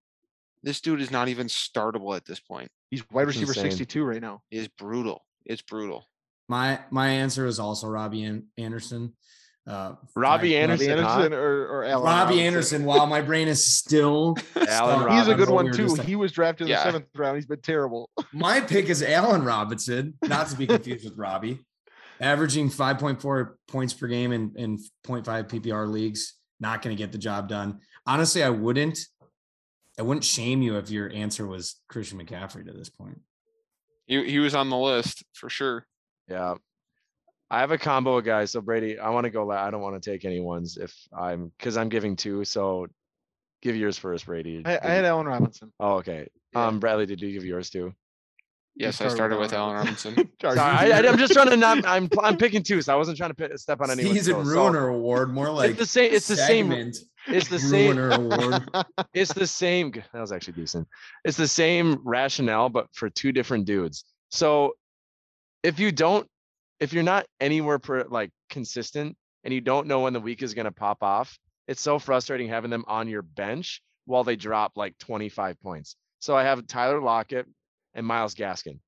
[0.64, 2.70] This dude is not even startable at this point.
[2.92, 3.72] He's wide That's receiver insane.
[3.72, 4.42] 62 right now.
[4.52, 5.24] It is brutal.
[5.46, 6.06] It's brutal.
[6.48, 9.16] My my answer is also Robbie An- Anderson.
[9.68, 11.02] Uh, Robbie five- Anderson, Robbie?
[11.02, 12.46] Anderson or, or Allen Robbie Robinson.
[12.46, 12.86] Anderson.
[12.86, 15.88] While my brain is still, Allen stuck He's a good one we too.
[15.90, 16.78] just- He was drafted in Yeah.
[16.78, 17.36] the seventh round.
[17.38, 18.10] He's been terrible.
[18.34, 21.60] My pick is Allen Robinson, not to be confused with Robbie,
[22.20, 26.34] averaging 5.4 points per game in, in 0.5 PPR leagues.
[26.60, 27.80] Not going to get the job done.
[28.08, 29.00] Honestly, I wouldn't.
[29.98, 33.20] I wouldn't shame you if your answer was Christian McCaffrey to this point.
[34.08, 35.86] He he was on the list for sure.
[36.28, 36.56] Yeah.
[37.52, 38.52] I have a combo of guys.
[38.52, 39.46] So Brady, I want to go.
[39.46, 42.46] la- I don't want to take anyone's if I'm because I'm giving two.
[42.46, 42.88] So
[43.62, 44.62] give yours first, Brady.
[44.66, 45.72] I, I had you- Allen Robinson.
[45.80, 46.28] oh, okay.
[46.54, 46.68] Yeah.
[46.68, 47.94] Um, Bradley, did you give yours too?
[48.76, 50.16] Yes, I started with Allen Robinson.
[50.42, 51.86] Sorry, Sorry, I, am just trying to not.
[51.86, 54.48] I'm I'm picking two, so I wasn't trying to pi- step on anyone's Season toes.
[54.48, 56.14] So ruiner award, more like it's the same.
[56.14, 56.72] It's the same.
[57.28, 57.98] It's the same.
[57.98, 58.70] ruiner award.
[59.14, 59.92] It's the same.
[59.92, 60.88] That was actually decent.
[61.26, 64.06] It's the same rationale, but for two different dudes.
[64.30, 64.74] So
[65.62, 66.26] if you don't,
[66.80, 70.54] if you're not anywhere per like consistent and you don't know when the week is
[70.54, 71.38] going to pop off,
[71.68, 75.96] it's so frustrating having them on your bench while they drop like 25 points.
[76.20, 77.48] So I have Tyler Lockett
[77.94, 78.80] and Myles Gaskin.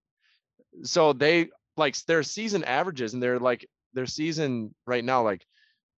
[0.83, 5.45] So they like their season averages and they're like their season right now, like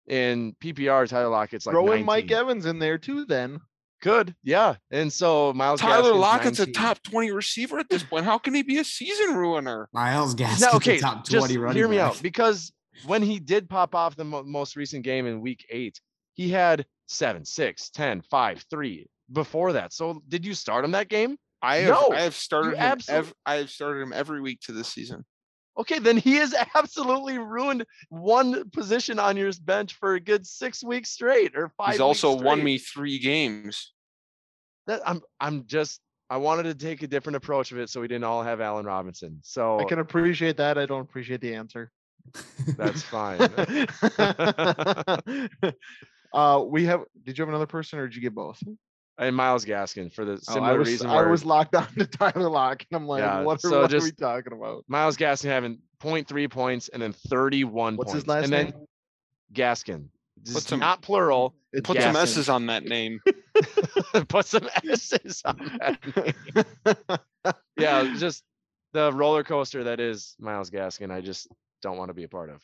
[0.07, 3.25] in PPR, Tyler Lockett's like Throw in Mike Evans in there too.
[3.25, 3.59] Then
[4.03, 4.75] Good, yeah.
[4.91, 8.25] And so Myles Tyler Gaskin's Lockett's a top 20 receiver at this point.
[8.25, 9.87] How can he be a season ruiner?
[9.93, 12.73] Myles Gaskin's Now, a okay, top just 20 running hear me out because
[13.05, 16.01] when he did pop off the mo- most recent game in week eight,
[16.33, 19.93] he had seven, six, 10, five, three before that.
[19.93, 21.37] So did you start him that game?
[21.61, 24.59] I have No, I have started him absolute- ev- I have started him every week
[24.65, 25.23] to this season.
[25.77, 30.83] Okay, then he has absolutely ruined one position on your bench for a good six
[30.83, 31.91] weeks straight or five.
[31.91, 33.91] He's weeks also won me three games.
[34.87, 38.07] That I'm I'm just I wanted to take a different approach of it so we
[38.07, 39.39] didn't all have Allen Robinson.
[39.43, 40.77] So I can appreciate that.
[40.77, 41.91] I don't appreciate the answer.
[42.77, 43.41] that's fine.
[46.33, 47.03] uh, we have.
[47.23, 48.61] Did you have another person, or did you get both?
[49.19, 51.07] And Myles Gaskin for the Oh, similar I was, reason.
[51.09, 53.81] I where was locked on to Tyler Lock, and I'm like, Yeah, what, are, so
[53.81, 54.83] what are we talking about?
[54.87, 58.23] Myles Gaskin having 0.3 points and then 31 What's points.
[58.23, 58.71] his last and name?
[58.71, 58.87] then
[59.53, 60.07] Gaskin.
[60.41, 61.55] This Put some- not plural.
[61.73, 63.19] It's Put some S's on that name.
[64.27, 66.65] Put some S's on that.
[67.35, 67.55] Name.
[67.77, 68.43] Yeah, just
[68.93, 71.11] the roller coaster that is Myles Gaskin.
[71.11, 71.47] I just
[71.81, 72.61] don't want to be a part of.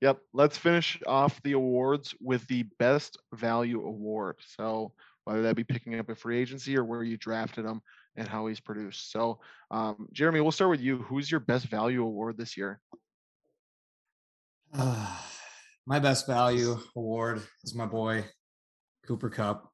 [0.00, 0.18] Yep.
[0.32, 4.36] Let's finish off the awards with the best value award.
[4.56, 4.92] So
[5.28, 7.82] whether that be picking up a free agency or where you drafted him
[8.16, 9.12] and how he's produced.
[9.12, 10.98] So um, Jeremy, we'll start with you.
[11.02, 12.80] Who's your best value award this year?
[14.74, 18.24] my best value award is my boy
[19.06, 19.70] Cooper Kupp.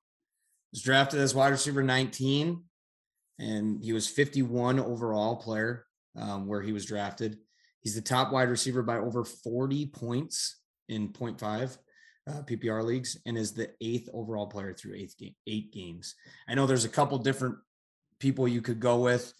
[0.73, 2.61] Was drafted as wide receiver 19,
[3.38, 5.87] and he was 51 overall player
[6.17, 7.38] um, where he was drafted.
[7.79, 11.79] He's the top wide receiver by over 40 points in 0.5
[12.29, 16.15] uh, PPR leagues, and is the eighth overall player through eight game, eight games.
[16.49, 17.57] I know there's a couple different
[18.19, 19.33] people you could go with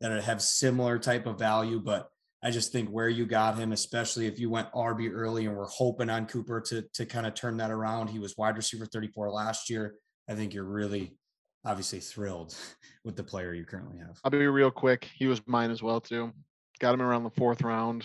[0.00, 2.08] that have similar type of value, but
[2.42, 5.68] I just think where you got him, especially if you went RB early and we're
[5.68, 8.08] hoping on Cooper to to kind of turn that around.
[8.08, 9.94] He was wide receiver 34 last year.
[10.28, 11.16] I think you're really
[11.64, 12.56] obviously thrilled
[13.04, 14.18] with the player you currently have.
[14.24, 15.08] I'll be real quick.
[15.14, 16.32] He was mine as well too.
[16.80, 18.04] Got him around the fourth round.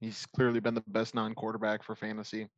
[0.00, 2.48] He's clearly been the best non-quarterback for fantasy.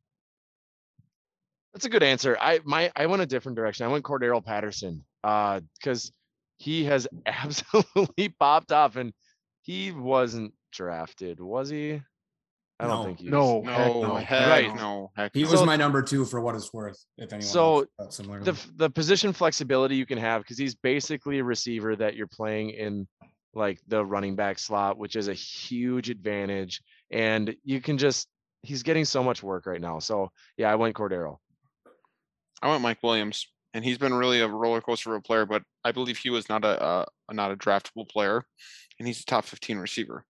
[1.77, 2.35] That's a good answer.
[2.41, 3.85] I my I went a different direction.
[3.85, 6.11] I went Cordarrelle Patterson uh because
[6.57, 9.13] he has absolutely popped off and
[9.61, 12.01] he wasn't drafted, was he?
[12.79, 13.03] I don't No.
[13.05, 13.67] think he No, was.
[13.69, 14.15] heck No, no.
[14.15, 14.75] heck Right.
[14.75, 15.51] no, heck He no.
[15.51, 16.97] was So- my number two for what it's worth.
[17.19, 18.39] If anyone So, similar.
[18.43, 22.25] the f- the position flexibility you can have because he's basically a receiver that you're
[22.25, 23.07] playing in
[23.53, 26.81] like the running back slot, which is a huge advantage.
[27.11, 28.27] And you can just
[28.63, 29.99] he's getting so much work right now.
[29.99, 31.37] So yeah, I went Cordarrelle.
[32.61, 35.63] I went Mike Williams, and he's been really a roller coaster of a player, but
[35.83, 38.43] I believe he was not a, uh not a draftable player,
[38.99, 40.25] and he's a top 15 receiver.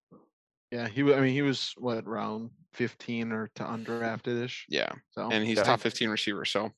[0.72, 1.04] Yeah, he.
[1.04, 4.66] wa- I mean, he was what round fifteen or to undrafted ish.
[4.68, 5.64] Yeah, So and he's Yeah.
[5.64, 6.44] top 15 receiver.
[6.44, 6.72] So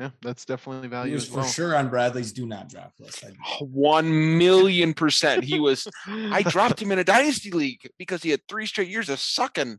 [0.00, 1.08] yeah, that's definitely valuable.
[1.10, 1.46] he was for well.
[1.46, 3.22] sure on Bradley's do not draft list.
[3.22, 5.86] I- one million percent, he was.
[6.06, 9.78] I dropped him in a dynasty league because he had three straight years of sucking.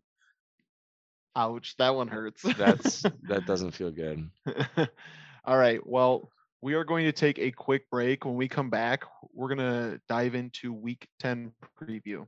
[1.36, 2.42] Ouch, that one hurts.
[2.42, 4.30] That's that doesn't feel good.
[5.46, 5.86] All right.
[5.86, 8.26] Well, we are going to take a quick break.
[8.26, 12.26] When we come back, we're going to dive into week 10 preview.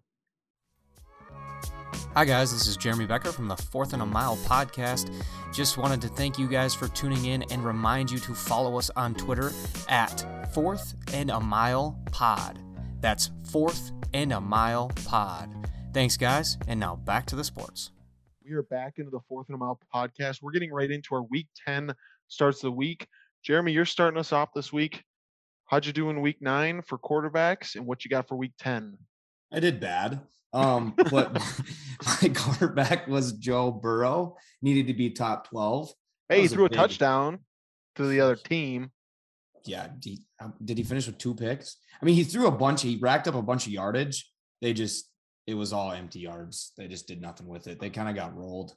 [2.14, 2.52] Hi, guys.
[2.52, 5.14] This is Jeremy Becker from the Fourth and a Mile podcast.
[5.54, 8.90] Just wanted to thank you guys for tuning in and remind you to follow us
[8.96, 9.52] on Twitter
[9.88, 12.60] at Fourth and a Mile Pod.
[13.00, 15.70] That's Fourth and a Mile Pod.
[15.94, 16.58] Thanks, guys.
[16.68, 17.92] And now back to the sports.
[18.48, 20.42] We are back into the Fourth and a Mile podcast.
[20.42, 21.94] We're getting right into our week 10
[22.30, 23.06] starts of the week.
[23.44, 25.04] Jeremy, you're starting us off this week.
[25.66, 28.98] How'd you do in week nine for quarterbacks and what you got for week 10?
[29.52, 30.22] I did bad.
[30.54, 31.34] Um, but
[32.06, 34.38] my quarterback was Joe Burrow.
[34.62, 35.92] Needed to be top 12.
[36.30, 37.40] Hey, he threw a big- touchdown
[37.98, 38.92] to the other team.
[39.66, 39.90] Yeah.
[40.00, 41.76] Did, um, did he finish with two picks?
[42.02, 42.82] I mean, he threw a bunch.
[42.82, 44.32] He racked up a bunch of yardage.
[44.62, 45.12] They just,
[45.48, 46.74] it was all empty yards.
[46.78, 47.80] They just did nothing with it.
[47.80, 48.76] They kind of got rolled.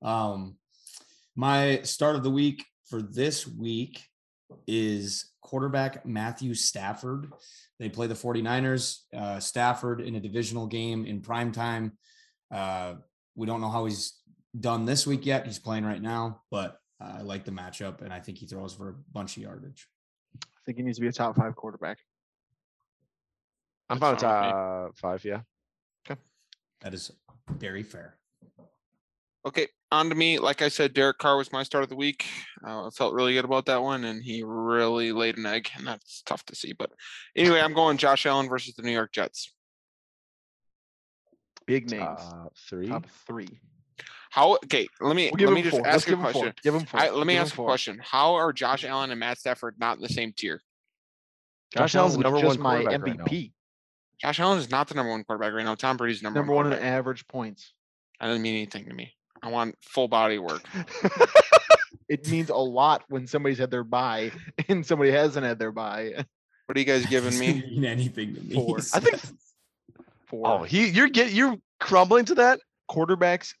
[0.00, 0.56] Um,
[1.34, 4.04] my start of the week for this week
[4.66, 7.32] is quarterback Matthew Stafford.
[7.80, 11.98] They play the 49ers, uh, Stafford in a divisional game in prime time.
[12.50, 12.94] Uh,
[13.34, 14.20] we don't know how he's
[14.58, 15.46] done this week yet.
[15.46, 18.74] He's playing right now, but uh, I like the matchup and I think he throws
[18.74, 19.88] for a bunch of yardage.
[20.36, 21.98] I think he needs to be a top five quarterback.
[23.88, 24.52] I'm fine with That's fine with me.
[24.52, 25.40] top five, yeah.
[26.82, 27.10] That is
[27.50, 28.16] very fair.
[29.44, 30.38] Okay, on to me.
[30.38, 32.24] Like I said, Derek Carr was my start of the week.
[32.64, 35.84] Uh, I felt really good about that one, and he really laid an egg, and
[35.86, 36.72] that's tough to see.
[36.72, 36.92] But
[37.36, 39.52] anyway, I'm going Josh Allen versus the New York Jets.
[41.66, 42.20] Big names.
[42.20, 42.88] Top three.
[42.88, 43.48] top three.
[44.30, 44.54] How?
[44.64, 45.84] Okay, let me We'll give let me him just four.
[45.84, 46.32] Let's ask a give him four.
[46.32, 46.54] question.
[46.62, 47.00] Give him four.
[47.00, 47.66] I, let me Give him ask a four.
[47.66, 48.00] question.
[48.02, 50.60] How are Josh Allen and Matt Stafford not in the same tier?
[51.76, 53.24] Josh Allen's the was number just one my quarterback right now.
[53.24, 53.52] MVP.
[54.22, 55.74] Josh Allen is not the number one quarterback right now.
[55.74, 56.70] Tom Brady's number, Number one.
[56.70, 57.72] one in average points.
[58.20, 59.12] That doesn't mean anything to me.
[59.42, 60.62] I want full body work.
[62.08, 64.32] It means a lot when somebody's had their buy
[64.68, 66.12] and somebody hasn't had their buy.
[66.66, 67.62] What are you guys giving me?
[67.70, 68.54] Mean anything to me.
[68.54, 68.78] Four.
[68.92, 69.18] I think
[70.26, 70.46] Four.
[70.46, 72.60] oh he you're get you're crumbling to that.
[72.90, 73.54] quarterbacks,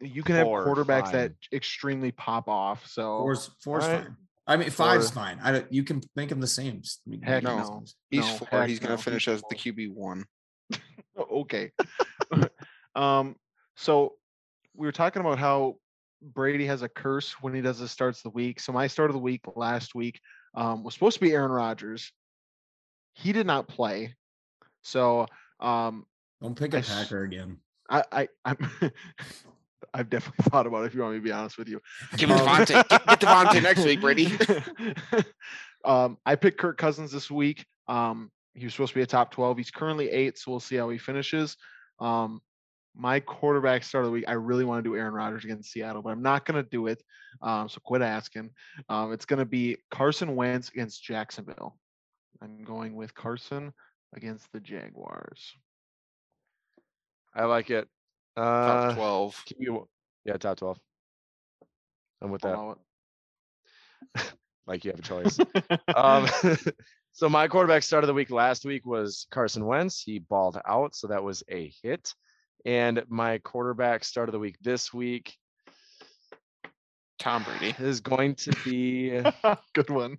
[0.00, 2.84] you can have Four, quarterbacks that extremely pop off.
[2.88, 4.04] So four's four's Alright.
[4.04, 4.16] fine.
[4.46, 5.22] I mean, five's Four.
[5.22, 5.38] fine.
[5.42, 6.82] I don't, you can make them the same.
[7.22, 7.84] Heck make no.
[8.10, 8.48] He's No, four.
[8.50, 9.54] heck He's gonna no, finish as the.
[9.54, 10.24] QB one.
[11.16, 11.70] okay.
[12.96, 13.36] um,
[13.76, 14.14] so
[14.74, 15.76] we were talking about how
[16.22, 18.58] Brady has a curse when he does the starts of the week.
[18.60, 20.20] So my start of the week last week
[20.54, 22.12] um, was supposed to be Aaron Rodgers.
[23.14, 24.14] He did not play.
[24.82, 25.26] So
[25.60, 26.04] um,
[26.40, 27.58] Don't pick I a s- Packer again.
[27.90, 28.56] I, I I'm
[29.94, 30.86] I've definitely thought about it.
[30.86, 31.80] If you want me to be honest with you,
[32.16, 32.88] Give him Um, Davante.
[32.88, 34.32] Get, get Davante next week, Brady.
[35.84, 37.64] um, I picked Kirk Cousins this week.
[37.88, 39.56] Um, he was supposed to be a top 12.
[39.56, 41.56] He's currently eight, so we'll see how he finishes.
[42.00, 42.40] Um,
[42.94, 46.02] my quarterback start of the week, I really want to do Aaron Rodgers against Seattle,
[46.02, 47.02] but I'm not going to do it.
[47.40, 48.50] Um, so quit asking.
[48.90, 51.78] Um, it's going to be Carson Wentz against Jacksonville.
[52.42, 53.72] I'm going with Carson
[54.14, 55.54] against the Jaguars.
[57.34, 57.88] I like it.
[58.36, 59.42] Top Uh, twelve.
[59.44, 59.88] keep you-
[60.24, 60.78] yeah, top twelve.
[62.20, 62.76] I'm with that.
[64.64, 65.38] Like you have a choice.
[65.96, 66.28] um,
[67.12, 70.00] so my quarterback start of the week last week was Carson Wentz.
[70.00, 72.14] He balled out, so that was a hit.
[72.64, 75.34] And my quarterback start of the week this week
[77.18, 77.74] Tom Brady.
[77.80, 79.10] is going to be,
[79.74, 80.18] Good one.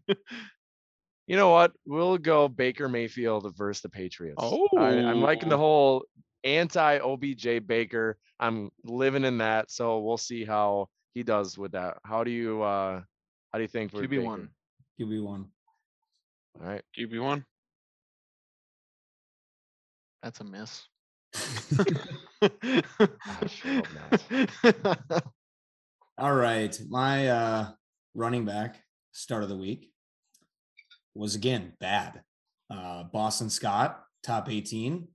[1.28, 1.72] you know what?
[1.86, 4.44] We'll go Baker Mayfield versus the Patriots.
[4.44, 5.60] I, I'm liking the Oh.
[5.60, 6.06] whole
[6.44, 8.18] anti OBJ Baker.
[8.40, 11.98] I'm living in that, so we'll see how he does with that.
[12.04, 13.02] How do you uh
[13.52, 14.24] how do you think for QB Baker?
[14.24, 14.50] one.
[15.00, 15.46] QB one.
[16.60, 16.82] All right.
[16.98, 17.46] QB one.
[20.22, 20.84] That's a miss.
[26.18, 26.80] All right.
[26.90, 27.72] My uh
[28.14, 28.78] running back
[29.12, 29.92] start of the week
[31.14, 32.22] was again bad.
[32.70, 35.08] Uh Boston Scott, top 18.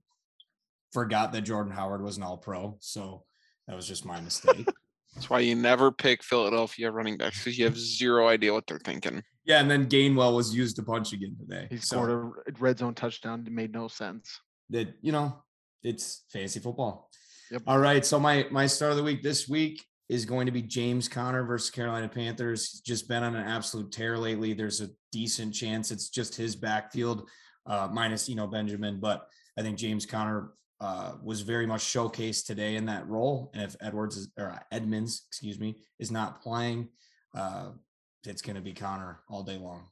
[0.93, 2.77] Forgot that Jordan Howard was an all pro.
[2.81, 3.23] So
[3.67, 4.67] that was just my mistake.
[5.15, 8.79] That's why you never pick Philadelphia running backs because you have zero idea what they're
[8.79, 9.23] thinking.
[9.43, 11.67] yeah, and then Gainwell was used a bunch again today.
[11.69, 13.43] He So scored a r- red zone touchdown.
[13.45, 14.39] It made no sense.
[14.69, 15.43] that you know,
[15.83, 17.09] it's fantasy football.
[17.51, 17.63] Yep.
[17.65, 18.05] All right.
[18.05, 21.43] So my my start of the week this week is going to be James Conner
[21.43, 22.69] versus Carolina Panthers.
[22.71, 24.53] He's just been on an absolute tear lately.
[24.53, 27.27] There's a decent chance it's just his backfield,
[27.65, 29.25] uh, minus you know Benjamin, but
[29.57, 33.51] I think James Conner uh, was very much showcased today in that role.
[33.53, 36.89] And if Edwards is, or uh, Edmonds, excuse me, is not playing,
[37.35, 37.71] uh,
[38.25, 39.87] it's going to be Conner all day long.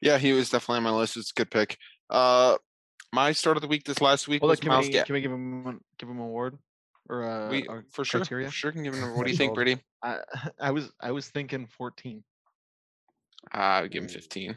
[0.00, 1.16] Yeah, he was definitely on my list.
[1.16, 1.78] It's a good pick.
[2.10, 2.56] Uh,
[3.12, 5.14] my start of the week this last week Well, was can Myles we, Ga- can
[5.14, 6.58] we give him one- give him an award
[7.08, 8.46] or uh, we, a for sure, criteria?
[8.48, 9.02] for sure can give him.
[9.16, 9.54] What do you think, Threshold.
[9.54, 9.82] Brady?
[10.02, 10.18] I,
[10.68, 12.22] I was I was thinking 14.
[13.54, 14.56] Uh, I would give him 15.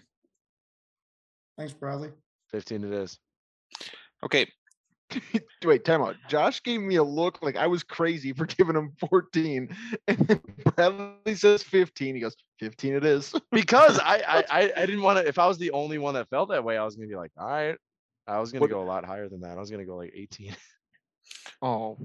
[1.57, 2.09] Thanks, Bradley.
[2.51, 3.17] 15 it is.
[4.23, 4.47] Okay,
[5.65, 6.15] Wait, time out.
[6.27, 9.75] Josh gave me a look like I was crazy for giving him 14,
[10.07, 10.41] and then
[10.75, 12.15] Bradley says 15.
[12.15, 13.33] He goes, 15 it is.
[13.51, 16.29] Because I I I, I didn't want to if I was the only one that
[16.29, 17.77] felt that way, I was gonna be like, all right.
[18.27, 19.57] I was gonna What- go a lot higher than that.
[19.57, 20.55] I was gonna go like 18.
[21.61, 21.97] Oh,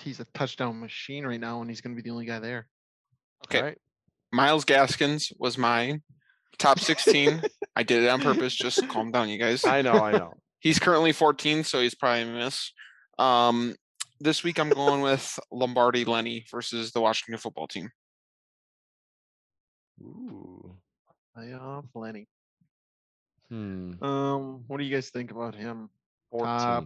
[0.00, 2.66] he's a touchdown machine right now, and he's going to be the only guy there.
[3.46, 3.58] Okay.
[3.58, 3.78] All right.
[4.32, 6.02] Myles Gaskins was mine.
[6.58, 7.42] Top 16.
[7.74, 8.54] I did it on purpose.
[8.54, 9.64] Just calm down, you guys.
[9.64, 10.34] I know, I know.
[10.60, 12.72] He's currently 14, so he's probably a miss.
[13.18, 13.74] Um,
[14.20, 17.90] this week I'm going with Lombardi Lenny versus the Washington football team.
[20.02, 20.76] Ooh.
[21.42, 22.26] Yeah, Lenny.
[23.48, 24.02] Hmm.
[24.02, 25.88] Um, what do you guys think about him?
[26.30, 26.48] 14.
[26.48, 26.82] Uh,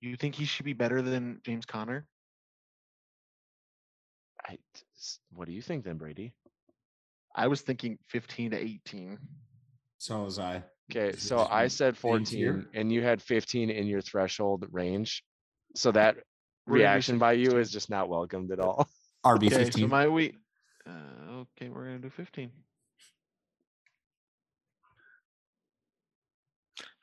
[0.00, 2.06] You think he should be better than James Conner?
[4.44, 4.58] I,
[4.96, 6.32] s- what do you think then, Brady?
[7.34, 9.18] I was thinking 15 to 18.
[9.98, 10.62] So was I.
[10.90, 15.24] Okay, so I said 14 and you had 15 in your threshold range.
[15.74, 16.16] So that
[16.66, 18.88] We're reaction by you is just not welcomed at all.
[19.24, 19.88] RB Okay, so fifteen.
[19.88, 20.36] my week.
[20.86, 22.50] Uh, okay, we're gonna do 15.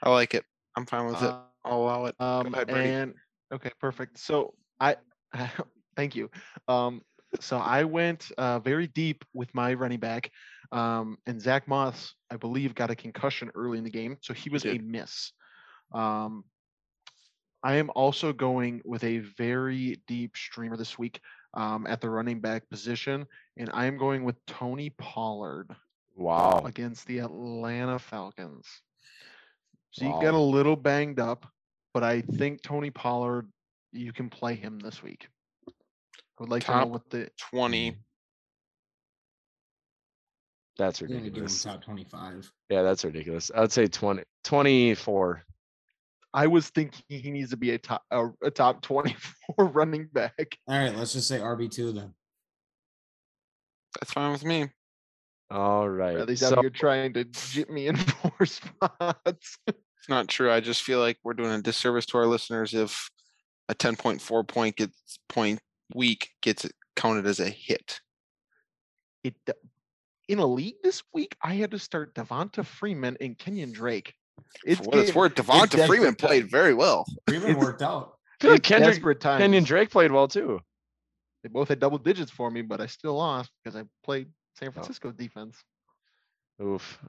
[0.02, 0.46] I like it.
[0.76, 1.30] I'm fine with it.
[1.30, 2.16] Uh, I'll allow it.
[2.20, 2.90] Um, ahead, Brady.
[2.90, 3.14] and
[3.54, 4.18] okay, perfect.
[4.18, 4.96] So I,
[5.96, 6.30] thank you.
[6.68, 7.02] Um,
[7.40, 10.32] so I went uh, very deep with my running back,
[10.74, 14.50] um, and Zach Moss, I believe, got a concussion early in the game, so he
[14.50, 15.32] was a miss.
[15.94, 16.44] Um,
[17.64, 21.22] I am also going with a very deep streamer this week
[21.54, 25.70] um, at the running back position, and I am going with Tony Pollard
[26.16, 26.62] Wow.
[26.66, 28.68] against the Atlanta Falcons.
[30.00, 30.38] Got Wow.
[30.38, 31.46] a little banged up,
[31.94, 33.48] but I think Tony Pollard,
[33.92, 35.28] you can play him this week.
[35.68, 35.72] I
[36.40, 37.96] would like to know what the 20.
[40.78, 41.64] That's I'm gonna give him ridiculous.
[41.64, 42.52] top twenty-five.
[42.70, 43.52] Yeah, that's ridiculous.
[43.56, 45.44] I'd say 20, 24.
[46.34, 50.58] I was thinking he needs to be a top a, a top 24 running back.
[50.68, 52.14] All right, let's just say RB two then.
[54.00, 54.70] That's fine with me.
[55.52, 56.18] All right.
[56.18, 59.60] At least so, out here trying to jip me in four spots.
[59.68, 60.52] It's not true.
[60.52, 63.10] I just feel like we're doing a disservice to our listeners if
[63.70, 65.60] a 10.4 point gets point
[65.94, 68.02] week gets it counted as a hit.
[69.24, 69.54] It d-
[70.28, 74.14] in a league this week, I had to start Devonta Freeman and Kenyon Drake.
[74.66, 77.06] For what it's worth, Devonta desperate Freeman played very well.
[77.28, 78.14] Freeman worked out.
[78.40, 79.42] I feel like Kendrick, desperate times.
[79.42, 80.60] Kenyon Drake played well too.
[81.44, 84.70] They both had double digits for me, but I still lost because I played San
[84.70, 84.72] Oh.
[84.72, 85.58] Francisco defense.
[86.62, 87.00] Oof.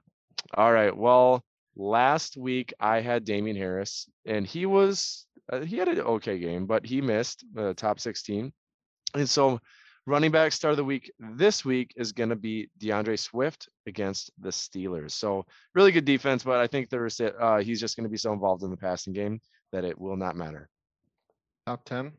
[0.55, 0.97] All right.
[0.97, 1.43] Well,
[1.77, 6.67] last week I had Damien Harris, and he was uh, he had an okay game,
[6.67, 8.53] but he missed the top 16.
[9.15, 9.61] And so,
[10.07, 14.31] running back start of the week this week is going to be D'Andre Swift against
[14.39, 15.13] the Steelers.
[15.13, 18.33] So, really good defense, but I think there's uh, he's just going to be so
[18.33, 19.41] involved in the passing game
[19.73, 20.69] that it will not matter.
[21.67, 22.13] Top 10.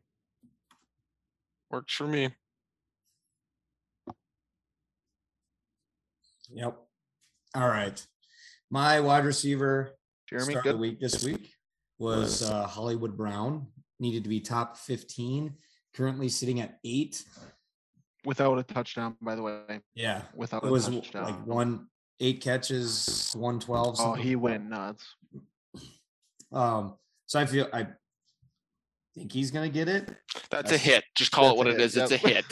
[1.70, 2.30] Works for me.
[6.50, 6.76] Yep.
[7.54, 8.06] All right.
[8.70, 9.96] My wide receiver
[10.28, 10.70] Jeremy, start good.
[10.74, 11.52] of the week this week
[11.98, 13.66] was uh, Hollywood Brown.
[13.98, 15.54] Needed to be top 15.
[15.94, 17.24] Currently sitting at eight.
[18.26, 19.80] Without a touchdown, by the way.
[19.94, 20.22] Yeah.
[20.34, 21.24] Without It a was touchdown.
[21.24, 21.86] like one
[22.18, 23.96] eight catches, 112.
[24.00, 25.06] Oh, he went nuts.
[26.52, 26.96] Um,
[27.26, 27.86] So I feel I
[29.14, 30.10] think he's gonna get it.
[30.50, 31.04] That's a hit.
[31.16, 31.94] Just call it what it is.
[31.94, 32.12] hit, is.
[32.12, 32.44] It's a hit.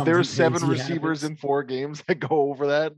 [0.00, 2.92] if there's seven receivers in four games that go over that,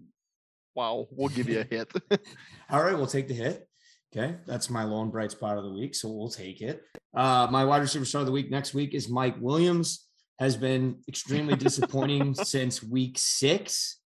[0.75, 1.93] wow, we'll give you a hit.
[2.71, 3.69] All right, we'll take the hit.
[4.17, 6.83] Okay, that's my lone bright spot of the week, so we'll take it.
[7.15, 10.07] Uh, my wide receiver star of the week next week is Mike Williams.
[10.39, 13.99] Has been extremely disappointing since week six.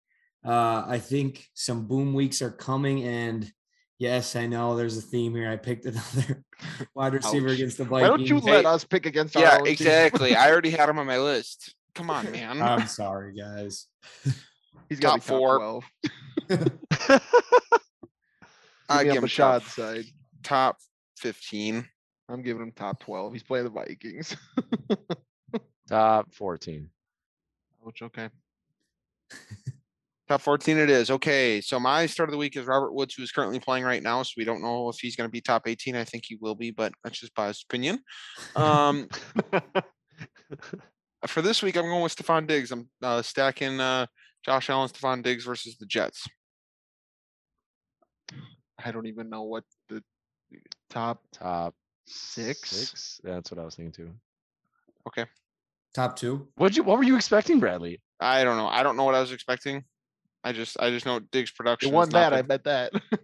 [0.45, 3.49] Uh, I think some boom weeks are coming, and
[3.97, 5.49] yes, I know there's a theme here.
[5.49, 6.43] I picked another
[6.95, 7.53] wide receiver Ouch.
[7.55, 8.01] against the Vikings.
[8.11, 9.71] Why don't you let Hey, us pick against our yeah, own team?
[9.73, 10.35] exactly.
[10.35, 11.73] I already had him on my list.
[11.95, 12.61] Come on, man.
[12.61, 13.87] I'm sorry, guys.
[14.89, 15.81] He's got Top four.
[18.89, 20.05] I Give me give on him top, Bashad's side.
[20.43, 20.77] top
[21.17, 21.87] 15.
[22.29, 23.33] I'm giving him top 12.
[23.33, 24.35] He's playing the Vikings.
[25.87, 26.89] Top 14.
[27.81, 28.29] Which okay.
[30.27, 31.09] Top 14 it is.
[31.09, 34.03] Okay, so my start of the week is Robert Woods, who is currently playing right
[34.03, 34.21] now.
[34.23, 35.95] So we don't know if he's going to be top 18.
[35.95, 37.99] I think he will be, but that's just biased opinion.
[38.57, 39.07] Um,
[41.27, 42.71] for this week, I'm going with Stefon Diggs.
[42.71, 44.07] I'm uh, stacking uh,
[44.43, 46.27] Josh Allen, Stefon Diggs versus the Jets.
[48.83, 50.03] I don't even know what the
[50.89, 51.73] top Top
[52.05, 52.69] Six?
[52.69, 53.21] Six.
[53.23, 54.11] That's what I was thinking too.
[55.97, 56.47] Top two.
[56.57, 56.83] What you?
[56.83, 57.99] What were you expecting, Bradley?
[58.19, 58.67] I don't know.
[58.67, 59.83] I don't know what I was expecting.
[60.43, 61.89] I just, I just know Diggs' production.
[61.89, 62.33] it has wasn't not that.
[62.33, 62.91] I bet that.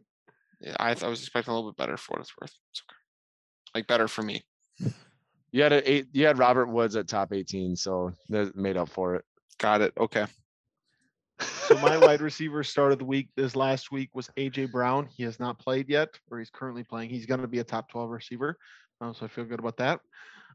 [0.59, 2.51] yeah, I, I was expecting a little bit better for what it's worth.
[2.71, 2.97] It's okay.
[3.75, 4.41] Like better for me.
[5.51, 6.07] You had a eight.
[6.13, 9.25] You had Robert Woods at top 18, so that made up for it.
[9.59, 9.93] Got it.
[9.99, 10.25] Okay.
[11.41, 15.07] so my wide receiver start of the week this last week was AJ Brown.
[15.15, 17.11] He has not played yet, or he's currently playing.
[17.11, 18.57] He's going to be a top 12 receiver.
[18.99, 19.99] uh, so I feel good about that.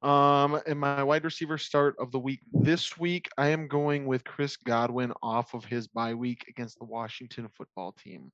[0.03, 4.25] Um, and my wide receiver start of the week this week, I am going with
[4.25, 8.31] Chris Godwin off of his bye week against the Washington football team.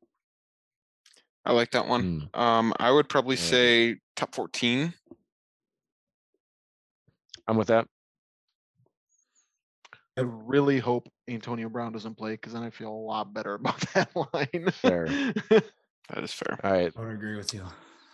[1.44, 2.28] I like that one.
[2.32, 4.94] Hmm, Um, I would probably I say top 14.
[7.46, 7.86] I'm with that.
[10.16, 13.80] I really hope Antonio Brown doesn't play because then I feel a lot better about
[13.94, 14.70] that line.
[14.72, 15.06] Fair.
[16.10, 16.60] That is fair.
[16.62, 16.92] All right.
[16.94, 17.64] I would agree with you.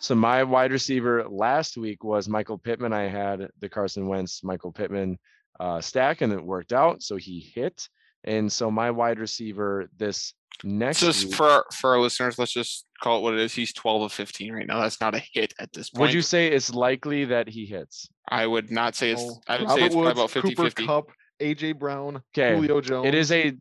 [0.01, 2.92] So my wide receiver last week was Michael Pittman.
[2.94, 5.18] I had the Carson Wentz, Michael Pittman
[5.61, 7.03] uh, stack, and it worked out.
[7.03, 7.86] So he hit.
[8.24, 10.32] And so my wide receiver this
[10.64, 13.55] next Just week, for our, for our listeners, let's just call it what it is.
[13.55, 14.80] He's 12 of 15 right now.
[14.80, 16.01] That's not a hit at this point.
[16.01, 18.09] would you say it's likely that he hits?
[18.28, 19.22] I would not say it's.
[19.22, 20.86] Oh, I would Robert say it's probably Woods, about 50 Cooper 50.
[20.86, 22.55] Kupp, AJ Brown, Okay.
[22.57, 23.07] Julio Jones.
[23.07, 23.53] It is a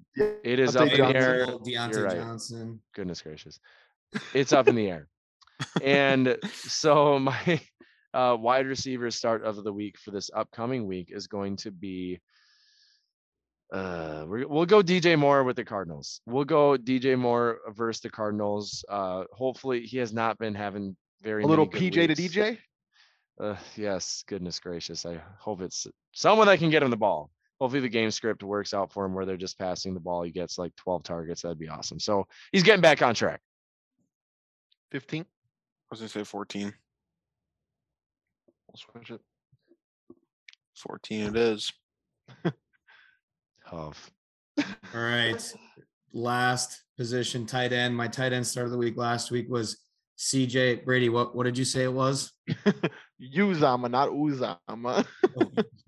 [0.44, 1.46] it is Diontae up in the air.
[1.48, 2.18] Diontae right.
[2.18, 2.82] Johnson.
[2.96, 3.60] Goodness gracious.
[4.34, 5.08] It's up in the air.
[5.82, 7.62] And so my
[8.14, 12.20] uh, wide receiver start of the week for this upcoming week is going to be
[13.72, 16.22] uh we're, we'll go DJ Moore with the Cardinals.
[16.26, 18.84] We'll go DJ Moore versus the Cardinals.
[18.90, 22.22] Uh hopefully he has not been having very a little many good PJ to.
[22.22, 22.58] DJ.
[23.42, 25.06] Uh, yes, goodness gracious.
[25.06, 27.32] I hope it's someone that can get him the ball.
[27.62, 30.24] Hopefully the game script works out for him where they're just passing the ball.
[30.24, 31.44] He gets like 12 targets.
[31.44, 32.02] That'd be awesome.
[32.02, 33.40] So he's getting back on track.
[34.92, 35.26] 15.
[35.90, 36.74] I was going to say 14.
[38.68, 39.22] We'll switch it.
[40.78, 41.74] 14 it is.
[43.70, 44.12] Tough.
[44.60, 44.64] All
[44.94, 45.54] right.
[46.14, 47.96] Last position, tight end.
[47.96, 49.78] My tight end start of the week last week was
[50.20, 51.10] CJ Brady.
[51.10, 52.34] What what did you say it was?
[53.22, 55.06] Uzomah, not Uzomah.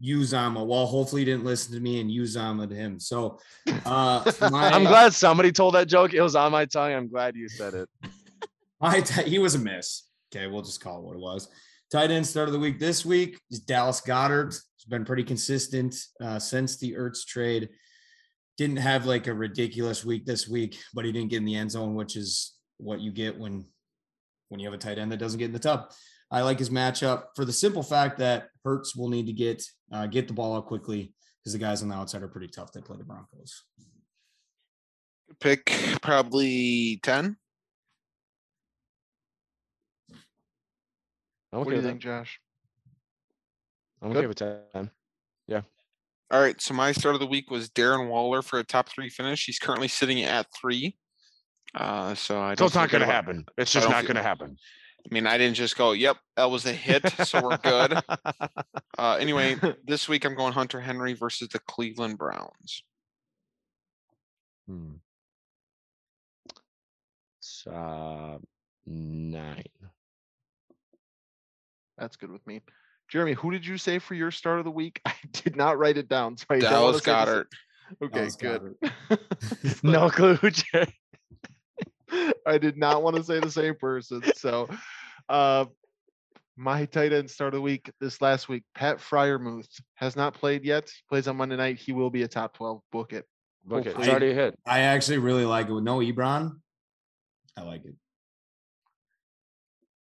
[0.01, 0.65] Uzomah.
[0.65, 2.99] Well, hopefully you didn't listen to me and Uzama to him.
[2.99, 3.39] So
[3.85, 6.13] uh my, I'm glad somebody told that joke.
[6.13, 6.93] It was on my tongue.
[6.93, 7.89] I'm glad you said it.
[8.81, 10.07] My ti- he was a miss.
[10.33, 11.47] Okay, we'll just call it what it was.
[11.91, 14.57] Tight end start of the week this week is Dallas Goedert.
[14.77, 17.69] He's been pretty consistent uh, since the Ertz trade.
[18.57, 21.71] Didn't have like a ridiculous week this week, but he didn't get in the end
[21.71, 23.65] zone, which is what you get when
[24.49, 25.91] when you have a tight end that doesn't get in the tub.
[26.29, 30.07] I like his matchup for the simple fact that Hurts will need to get uh,
[30.07, 31.13] get the ball out quickly
[31.43, 32.71] because the guys on the outside are pretty tough.
[32.71, 33.63] They play the Broncos.
[35.39, 35.65] Pick
[36.01, 37.37] probably 10.
[41.51, 42.07] I'm what okay do you with think, that.
[42.07, 42.39] Josh?
[44.01, 44.17] I'm Good?
[44.19, 44.37] okay with
[44.73, 44.91] 10.
[46.33, 46.61] All right.
[46.61, 49.45] So my start of the week was Darren Waller for a top three finish.
[49.45, 50.95] He's currently sitting at three.
[51.75, 53.45] Uh, so I So don't it's not feel going to about- happen.
[53.57, 54.55] It's just don't not feel- going to happen.
[55.05, 57.03] I mean, I didn't just go, yep, that was a hit.
[57.25, 57.99] So we're good.
[58.97, 62.83] Uh, anyway, this week I'm going Hunter Henry versus the Cleveland Browns.
[64.67, 64.91] Hmm.
[67.65, 68.41] Top
[68.85, 69.63] nine.
[72.01, 72.61] That's good with me.
[73.09, 74.99] Jeremy, who did you say for your start of the week?
[75.05, 76.35] I did not write it down.
[76.35, 77.45] So I Dallas say the sa- Goedert.
[78.03, 79.79] Okay, Dallas good.
[79.83, 80.37] No clue.
[80.49, 80.97] Jerry.
[82.47, 84.21] I did not want to say the same person.
[84.35, 84.67] So,
[85.29, 85.65] uh,
[86.57, 90.65] My tight end start of the week this last week, Pat Freiermuth has not played
[90.65, 90.89] yet.
[90.89, 91.77] He plays on Monday night.
[91.79, 92.81] He will be a top 12.
[92.91, 93.25] Book it.
[93.65, 94.59] Look, it's Hopefully- already a hit.
[94.65, 96.53] I actually really like it with no Ebron.
[97.55, 97.93] I like it.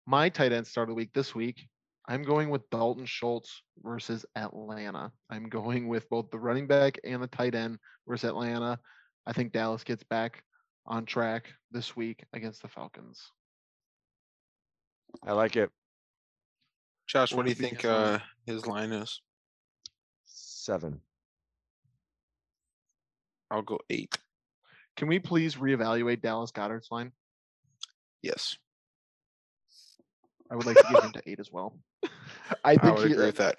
[0.06, 1.66] My tight end start of the week this week,
[2.08, 5.10] I'm going with Dalton Schultz versus Atlanta.
[5.28, 8.78] I'm going with both the running back and the tight end versus Atlanta.
[9.26, 10.42] I think Dallas gets back
[10.86, 13.32] on track this week against the Falcons.
[15.24, 15.70] I like it.
[17.08, 19.20] Josh, What what do you think uh, his line is?
[20.26, 21.00] Seven.
[23.50, 24.16] I'll go eight.
[24.96, 27.12] Can we please reevaluate Dallas Goedert's line?
[28.22, 28.56] Yes,
[30.50, 31.76] I would like to give him to eight as well.
[32.64, 33.56] I I would he, agree uh, with that.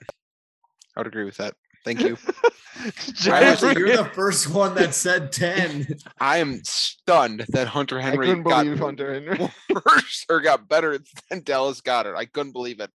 [0.96, 1.54] I would agree with that.
[1.86, 2.18] Thank you.
[3.32, 6.00] Actually, you're the first one that said 10.
[6.20, 9.50] I am stunned that Hunter I Henry couldn't got believe Hunter Henry.
[9.70, 12.18] worse or got better than Dallas Goedert.
[12.18, 12.90] I couldn't believe it.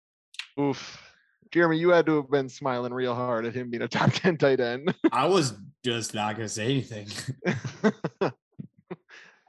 [0.61, 1.01] Oof.
[1.53, 4.37] Jeremy, you had to have been smiling real hard at him being a top 10
[4.39, 4.95] tight end.
[5.11, 7.09] I was just not going to say anything.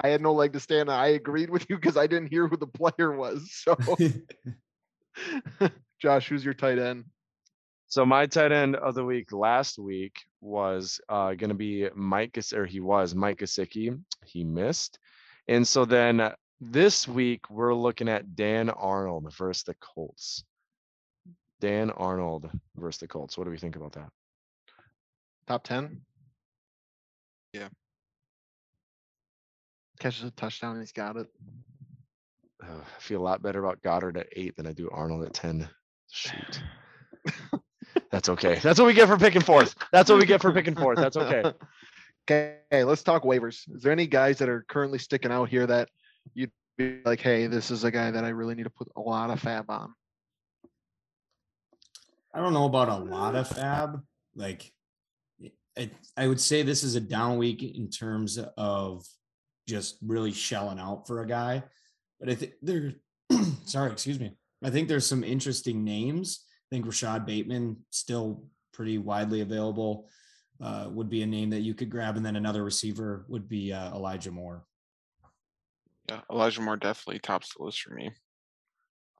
[0.03, 0.99] I had no leg to stand on.
[0.99, 3.51] I agreed with you because I didn't hear who the player was.
[3.53, 3.77] So,
[5.99, 7.05] Josh, who's your tight end?
[7.87, 12.33] So my tight end of the week last week was uh, going to be Mike,
[12.33, 13.97] Gas- or he was Mike Gesicki.
[14.25, 14.99] He missed,
[15.47, 20.43] and so then uh, this week we're looking at Dan Arnold versus the Colts.
[21.61, 23.37] Dan Arnold versus the Colts.
[23.37, 24.09] What do we think about that?
[25.47, 26.01] Top 10?
[27.53, 27.69] Yeah.
[30.03, 31.27] Catches a touchdown and he's got it.
[32.61, 35.33] Uh, I feel a lot better about Goedert at eight than I do Arnold at
[35.33, 35.69] ten.
[36.11, 36.61] Shoot,
[38.11, 38.59] that's okay.
[38.61, 39.75] That's what we get for picking fourth.
[39.93, 40.97] That's what we get for picking fourth.
[40.97, 41.53] That's okay.
[42.29, 43.63] Okay, let's talk waivers.
[43.73, 45.87] Is there any guys that are currently sticking out here that
[46.33, 49.01] you'd be like, hey, this is a guy that I really need to put a
[49.01, 49.93] lot of fab on?
[52.33, 54.01] I don't know about a lot of fab.
[54.35, 54.69] Like,
[55.77, 59.05] I, I would say this is a down week in terms of
[59.67, 61.63] just really shelling out for a guy.
[62.19, 62.93] But I think there,
[63.65, 64.35] sorry, excuse me.
[64.63, 66.45] I think there's some interesting names.
[66.71, 70.09] I think Rashod Bateman still pretty widely available.
[70.61, 73.73] Uh, would be a name that you could grab, and then another receiver would be
[73.73, 74.63] uh, Elijah Moore.
[76.07, 78.11] Yeah, Elijah Moore definitely tops the list for me.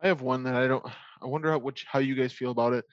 [0.02, 0.86] I have one that I don't.
[1.22, 2.86] I wonder how which how you guys feel about it.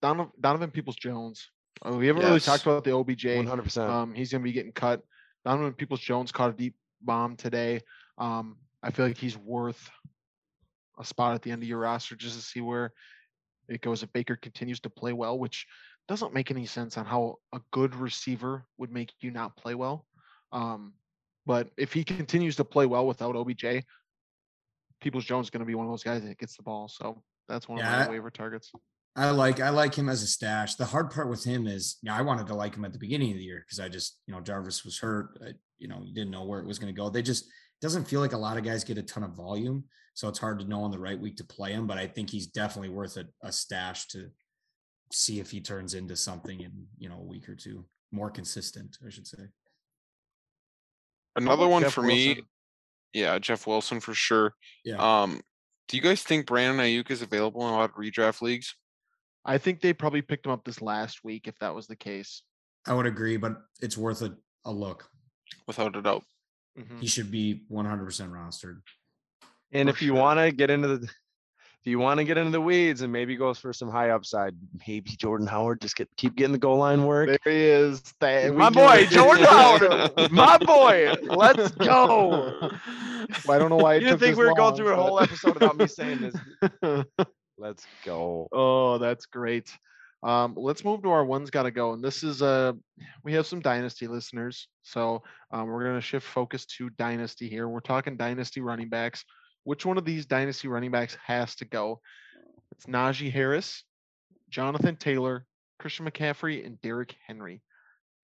[0.00, 1.48] Donovan, Donovan Peoples Jones.
[1.84, 3.26] Uh, we haven't really talked about the OBJ.
[3.36, 3.90] One hundred percent.
[3.90, 5.02] Um, he's gonna be getting cut.
[5.44, 6.74] Donovan Peoples Jones caught a deep
[7.04, 7.80] bomb today.
[8.18, 9.90] Um, I feel like he's worth
[10.98, 12.92] a spot at the end of your roster just to see where
[13.68, 15.66] it goes if Baker continues to play well, which
[16.08, 20.04] doesn't make any sense on how a good receiver would make you not play well.
[20.52, 20.94] Um,
[21.46, 23.84] but if he continues to play well without OBJ,
[25.00, 26.88] Peoples Jones is going to be one of those guys that gets the ball.
[26.88, 28.70] So that's one Yeah, of I- my waiver targets.
[29.14, 30.76] I like I like him as a stash.
[30.76, 32.98] The hard part with him is, you know, I wanted to like him at the
[32.98, 35.38] beginning of the year because I just, you know, Jarvis was hurt.
[35.46, 37.10] I, you know, you didn't know where it was going to go.
[37.10, 37.46] They just
[37.80, 40.60] doesn't feel like a lot of guys get a ton of volume, so it's hard
[40.60, 41.86] to know on the right week to play him.
[41.88, 44.28] But I think he's definitely worth a, a stash to
[45.10, 48.96] see if he turns into something in you know a week or two, more consistent,
[49.04, 49.42] I should say.
[51.34, 52.42] Another one Jeff for me,
[53.12, 54.54] yeah, Jeff Wilson for sure.
[54.84, 55.40] Yeah, Um,
[55.88, 58.74] do you guys think Brandon Aiyuk is available in a lot of redraft leagues?
[59.44, 62.42] I think they probably picked him up this last week if that was the case.
[62.86, 65.08] I would agree, but it's worth a, a look.
[65.66, 66.24] Without a doubt.
[66.78, 67.00] Mhm.
[67.00, 68.80] He should be 100% rostered.
[69.72, 72.50] And For if you want to get into the, if you want to get into
[72.50, 74.54] the weeds and maybe goes for some high upside,
[74.86, 77.28] maybe Jordan Howard just get keep getting the goal line work.
[77.28, 78.02] There he is.
[78.20, 82.58] That- My boy, it- Jordan Howard, my boy, let's go.
[82.60, 82.70] Well,
[83.56, 83.94] I don't know why.
[83.94, 86.20] You didn't think we were going long, through a whole but- episode without me saying
[86.20, 87.04] this.
[87.58, 88.48] Let's go.
[88.50, 89.70] oh, that's great.
[90.22, 92.76] Um, let's move to our one's got to go, and this is a,
[93.24, 97.68] we have some dynasty listeners, so um, we're gonna shift focus to dynasty here.
[97.68, 99.24] We're talking dynasty running backs.
[99.64, 102.00] Which one of these dynasty running backs has to go?
[102.72, 103.84] It's Najee Harris,
[104.48, 105.44] Jonathan Taylor,
[105.78, 107.60] Christian McCaffrey, and Derrick Henry.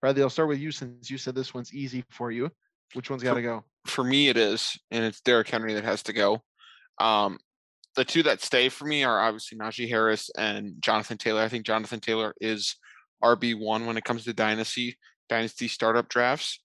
[0.01, 2.49] Bradley, I'll start with you since you said this one's easy for you.
[2.93, 3.65] Which one's got to go?
[3.85, 6.41] For me, it is, and it's Derrick Henry that has to go.
[6.99, 7.39] Um,
[7.99, 11.41] the two that stay for me are obviously Najee Harris and Jonathan Taylor.
[11.41, 12.77] I think Jonathan Taylor is
[13.21, 14.97] RB one when it comes to dynasty
[15.27, 16.61] dynasty startup drafts.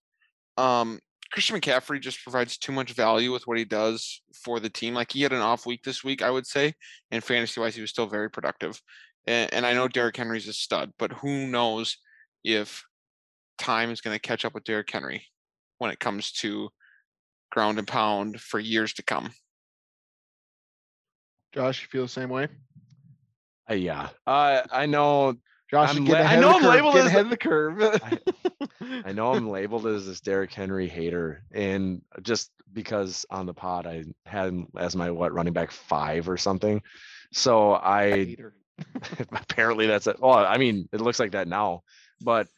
[0.57, 1.01] Um,
[1.33, 4.95] Christian McCaffrey just provides too much value with what he does for the team.
[4.95, 6.73] Like he had an off week this week, I would say,
[7.11, 8.81] and fantasy wise, he was still very productive.
[9.27, 11.97] And, and I know Derrick Henry's a stud, but who knows
[12.45, 12.85] if
[13.59, 15.27] time is going to catch up with Derrick Henry
[15.79, 16.69] when it comes to
[17.51, 19.31] ground and pound for years to come.
[21.55, 22.49] Josh, you feel the same way?
[23.71, 24.09] Uh, yeah.
[24.27, 25.37] Uh, I know.
[25.71, 27.81] Josh, I'm la- I know I'm curve, labeled as ahead of the curve.
[29.05, 33.87] I know I'm labeled as this Derrick Henry hater, and just because on the pod
[33.87, 36.83] I had as my what running back five or something.
[37.33, 38.37] So I
[39.33, 40.21] apparently that's it.
[40.21, 41.83] Well, I mean, it looks like that now,
[42.21, 42.49] but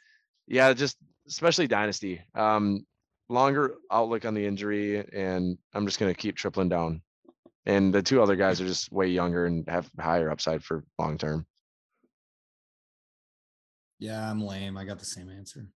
[0.46, 0.96] yeah, just
[1.28, 2.22] especially dynasty.
[2.34, 2.86] Um,
[3.28, 7.02] longer outlook on the injury, and I'm just gonna keep tripling down.
[7.66, 11.18] And the two other guys are just way younger and have higher upside for long
[11.18, 11.46] term.
[13.98, 14.76] Yeah, I'm lame.
[14.76, 15.66] I got the same answer.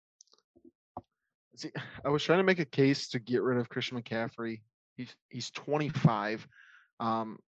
[1.57, 1.71] See,
[2.05, 4.61] I was trying to make a case to get rid of Christian McCaffrey.
[4.97, 6.47] He's he's 25.
[7.01, 7.39] Um,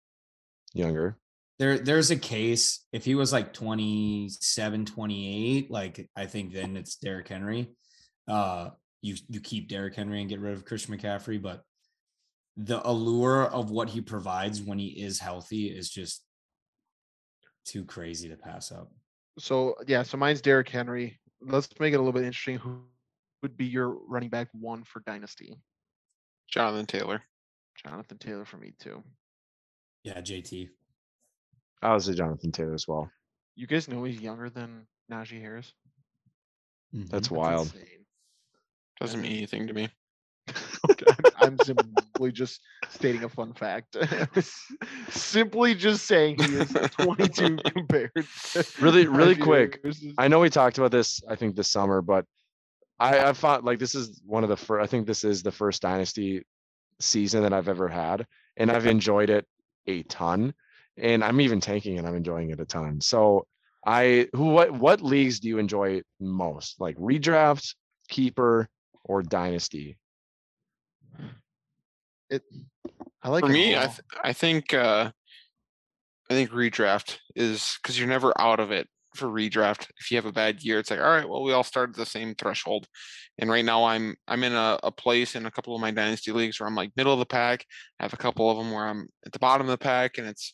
[0.75, 1.19] Younger.
[1.59, 2.87] There, there's a case.
[2.93, 7.71] If he was like 27, 28, like I think then it's Derrick Henry.
[8.27, 8.71] Uh,
[9.03, 11.63] you you keep Derrick Henry and get rid of Christian McCaffrey, but
[12.57, 16.23] the allure of what he provides when he is healthy is just
[17.65, 18.93] too crazy to pass up.
[19.39, 21.19] so yeah, so mine's Derrick Henry.
[21.41, 22.59] Let's make it a little bit interesting.
[22.59, 22.83] Who
[23.43, 25.59] would be your running back one for Dynasty?
[26.49, 27.23] Jonathan Taylor.
[27.83, 29.03] Jonathan Taylor for me too.
[30.05, 30.69] Yeah, JT.
[31.81, 33.11] I was a Jonathan Taylor as well.
[33.57, 35.73] You guys know he's younger than Najee Harris.
[36.95, 37.03] Mhm.
[37.09, 37.67] That's That's wild.
[37.75, 38.07] insane.
[39.01, 39.89] Doesn't mean anything to me.
[40.91, 41.07] Okay,
[41.37, 42.61] I'm, I'm simply just
[42.91, 43.97] stating a fun fact.
[45.11, 48.11] simply just saying he is 22 compared.
[48.81, 49.85] Really, really quick,
[50.19, 52.25] I know we talked about this, I think this summer, but
[52.99, 55.53] I, I found like this is one of the first, I think this is the
[55.53, 56.45] first dynasty
[57.01, 58.27] season that I've ever had.
[58.57, 59.47] And I've enjoyed it
[59.87, 60.55] a ton.
[60.97, 63.01] And I'm even tanking and I'm enjoying it a ton.
[63.01, 63.47] So
[63.85, 66.81] I, who, what, what leagues do you enjoy most?
[66.81, 67.75] Like redraft,
[68.09, 68.69] keeper,
[69.05, 69.99] or dynasty?
[72.31, 72.43] It.
[73.23, 75.11] I like For it me, I th- I think uh
[76.31, 79.89] I think redraft is because you're never out of it for redraft.
[79.99, 82.07] If you have a bad year, it's like, all right, well, we all started the
[82.07, 82.87] same threshold.
[83.39, 86.33] And right now I'm I'm in a, a place in a couple of my dynasty
[86.33, 87.67] leagues where I'm like middle of the pack.
[88.01, 90.27] I have a couple of them where I'm at the bottom of the pack and
[90.27, 90.53] it's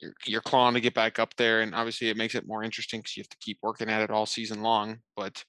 [0.00, 1.60] you're, you're clawing to get back up there.
[1.60, 4.10] And obviously it makes it more interesting because you have to keep working at it
[4.10, 4.98] all season long.
[5.16, 5.44] But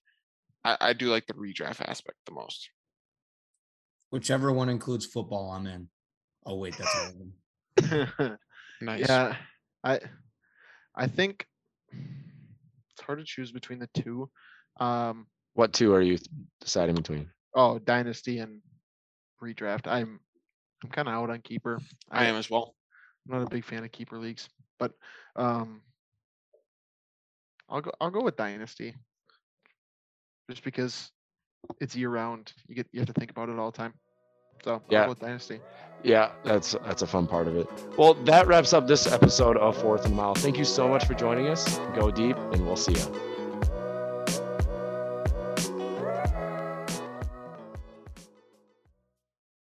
[0.63, 2.69] I, I do like the redraft aspect the most.
[4.11, 5.87] Whichever one includes football, I'm in.
[6.45, 7.17] Oh wait, that's all of
[8.19, 8.37] them.
[8.81, 9.07] Nice.
[9.07, 9.35] yeah,
[9.83, 9.99] I
[10.95, 11.45] I think
[11.91, 14.29] it's hard to choose between the two.
[14.79, 16.17] Um, What two are you
[16.59, 17.29] deciding between?
[17.55, 18.61] oh, dynasty and
[19.41, 19.87] redraft.
[19.87, 20.19] I'm
[20.83, 21.79] I'm kind of out on keeper.
[22.09, 22.75] I am as well.
[23.29, 24.49] I'm not a big fan of keeper leagues,
[24.79, 24.93] but
[25.35, 25.81] um,
[27.69, 27.91] I'll go.
[28.01, 28.95] I'll go with dynasty,
[30.49, 31.11] just because
[31.79, 32.53] it's year round.
[32.67, 33.93] You get you have to think about it all the time.
[34.63, 35.13] So Yeah.
[35.19, 35.59] dynasty.
[36.03, 37.67] Yeah, that's that's a fun part of it.
[37.97, 40.33] Well, that wraps up this episode of Fourth and Mile.
[40.33, 41.77] Thank you so much for joining us.
[41.95, 43.30] Go deep, and we'll see you.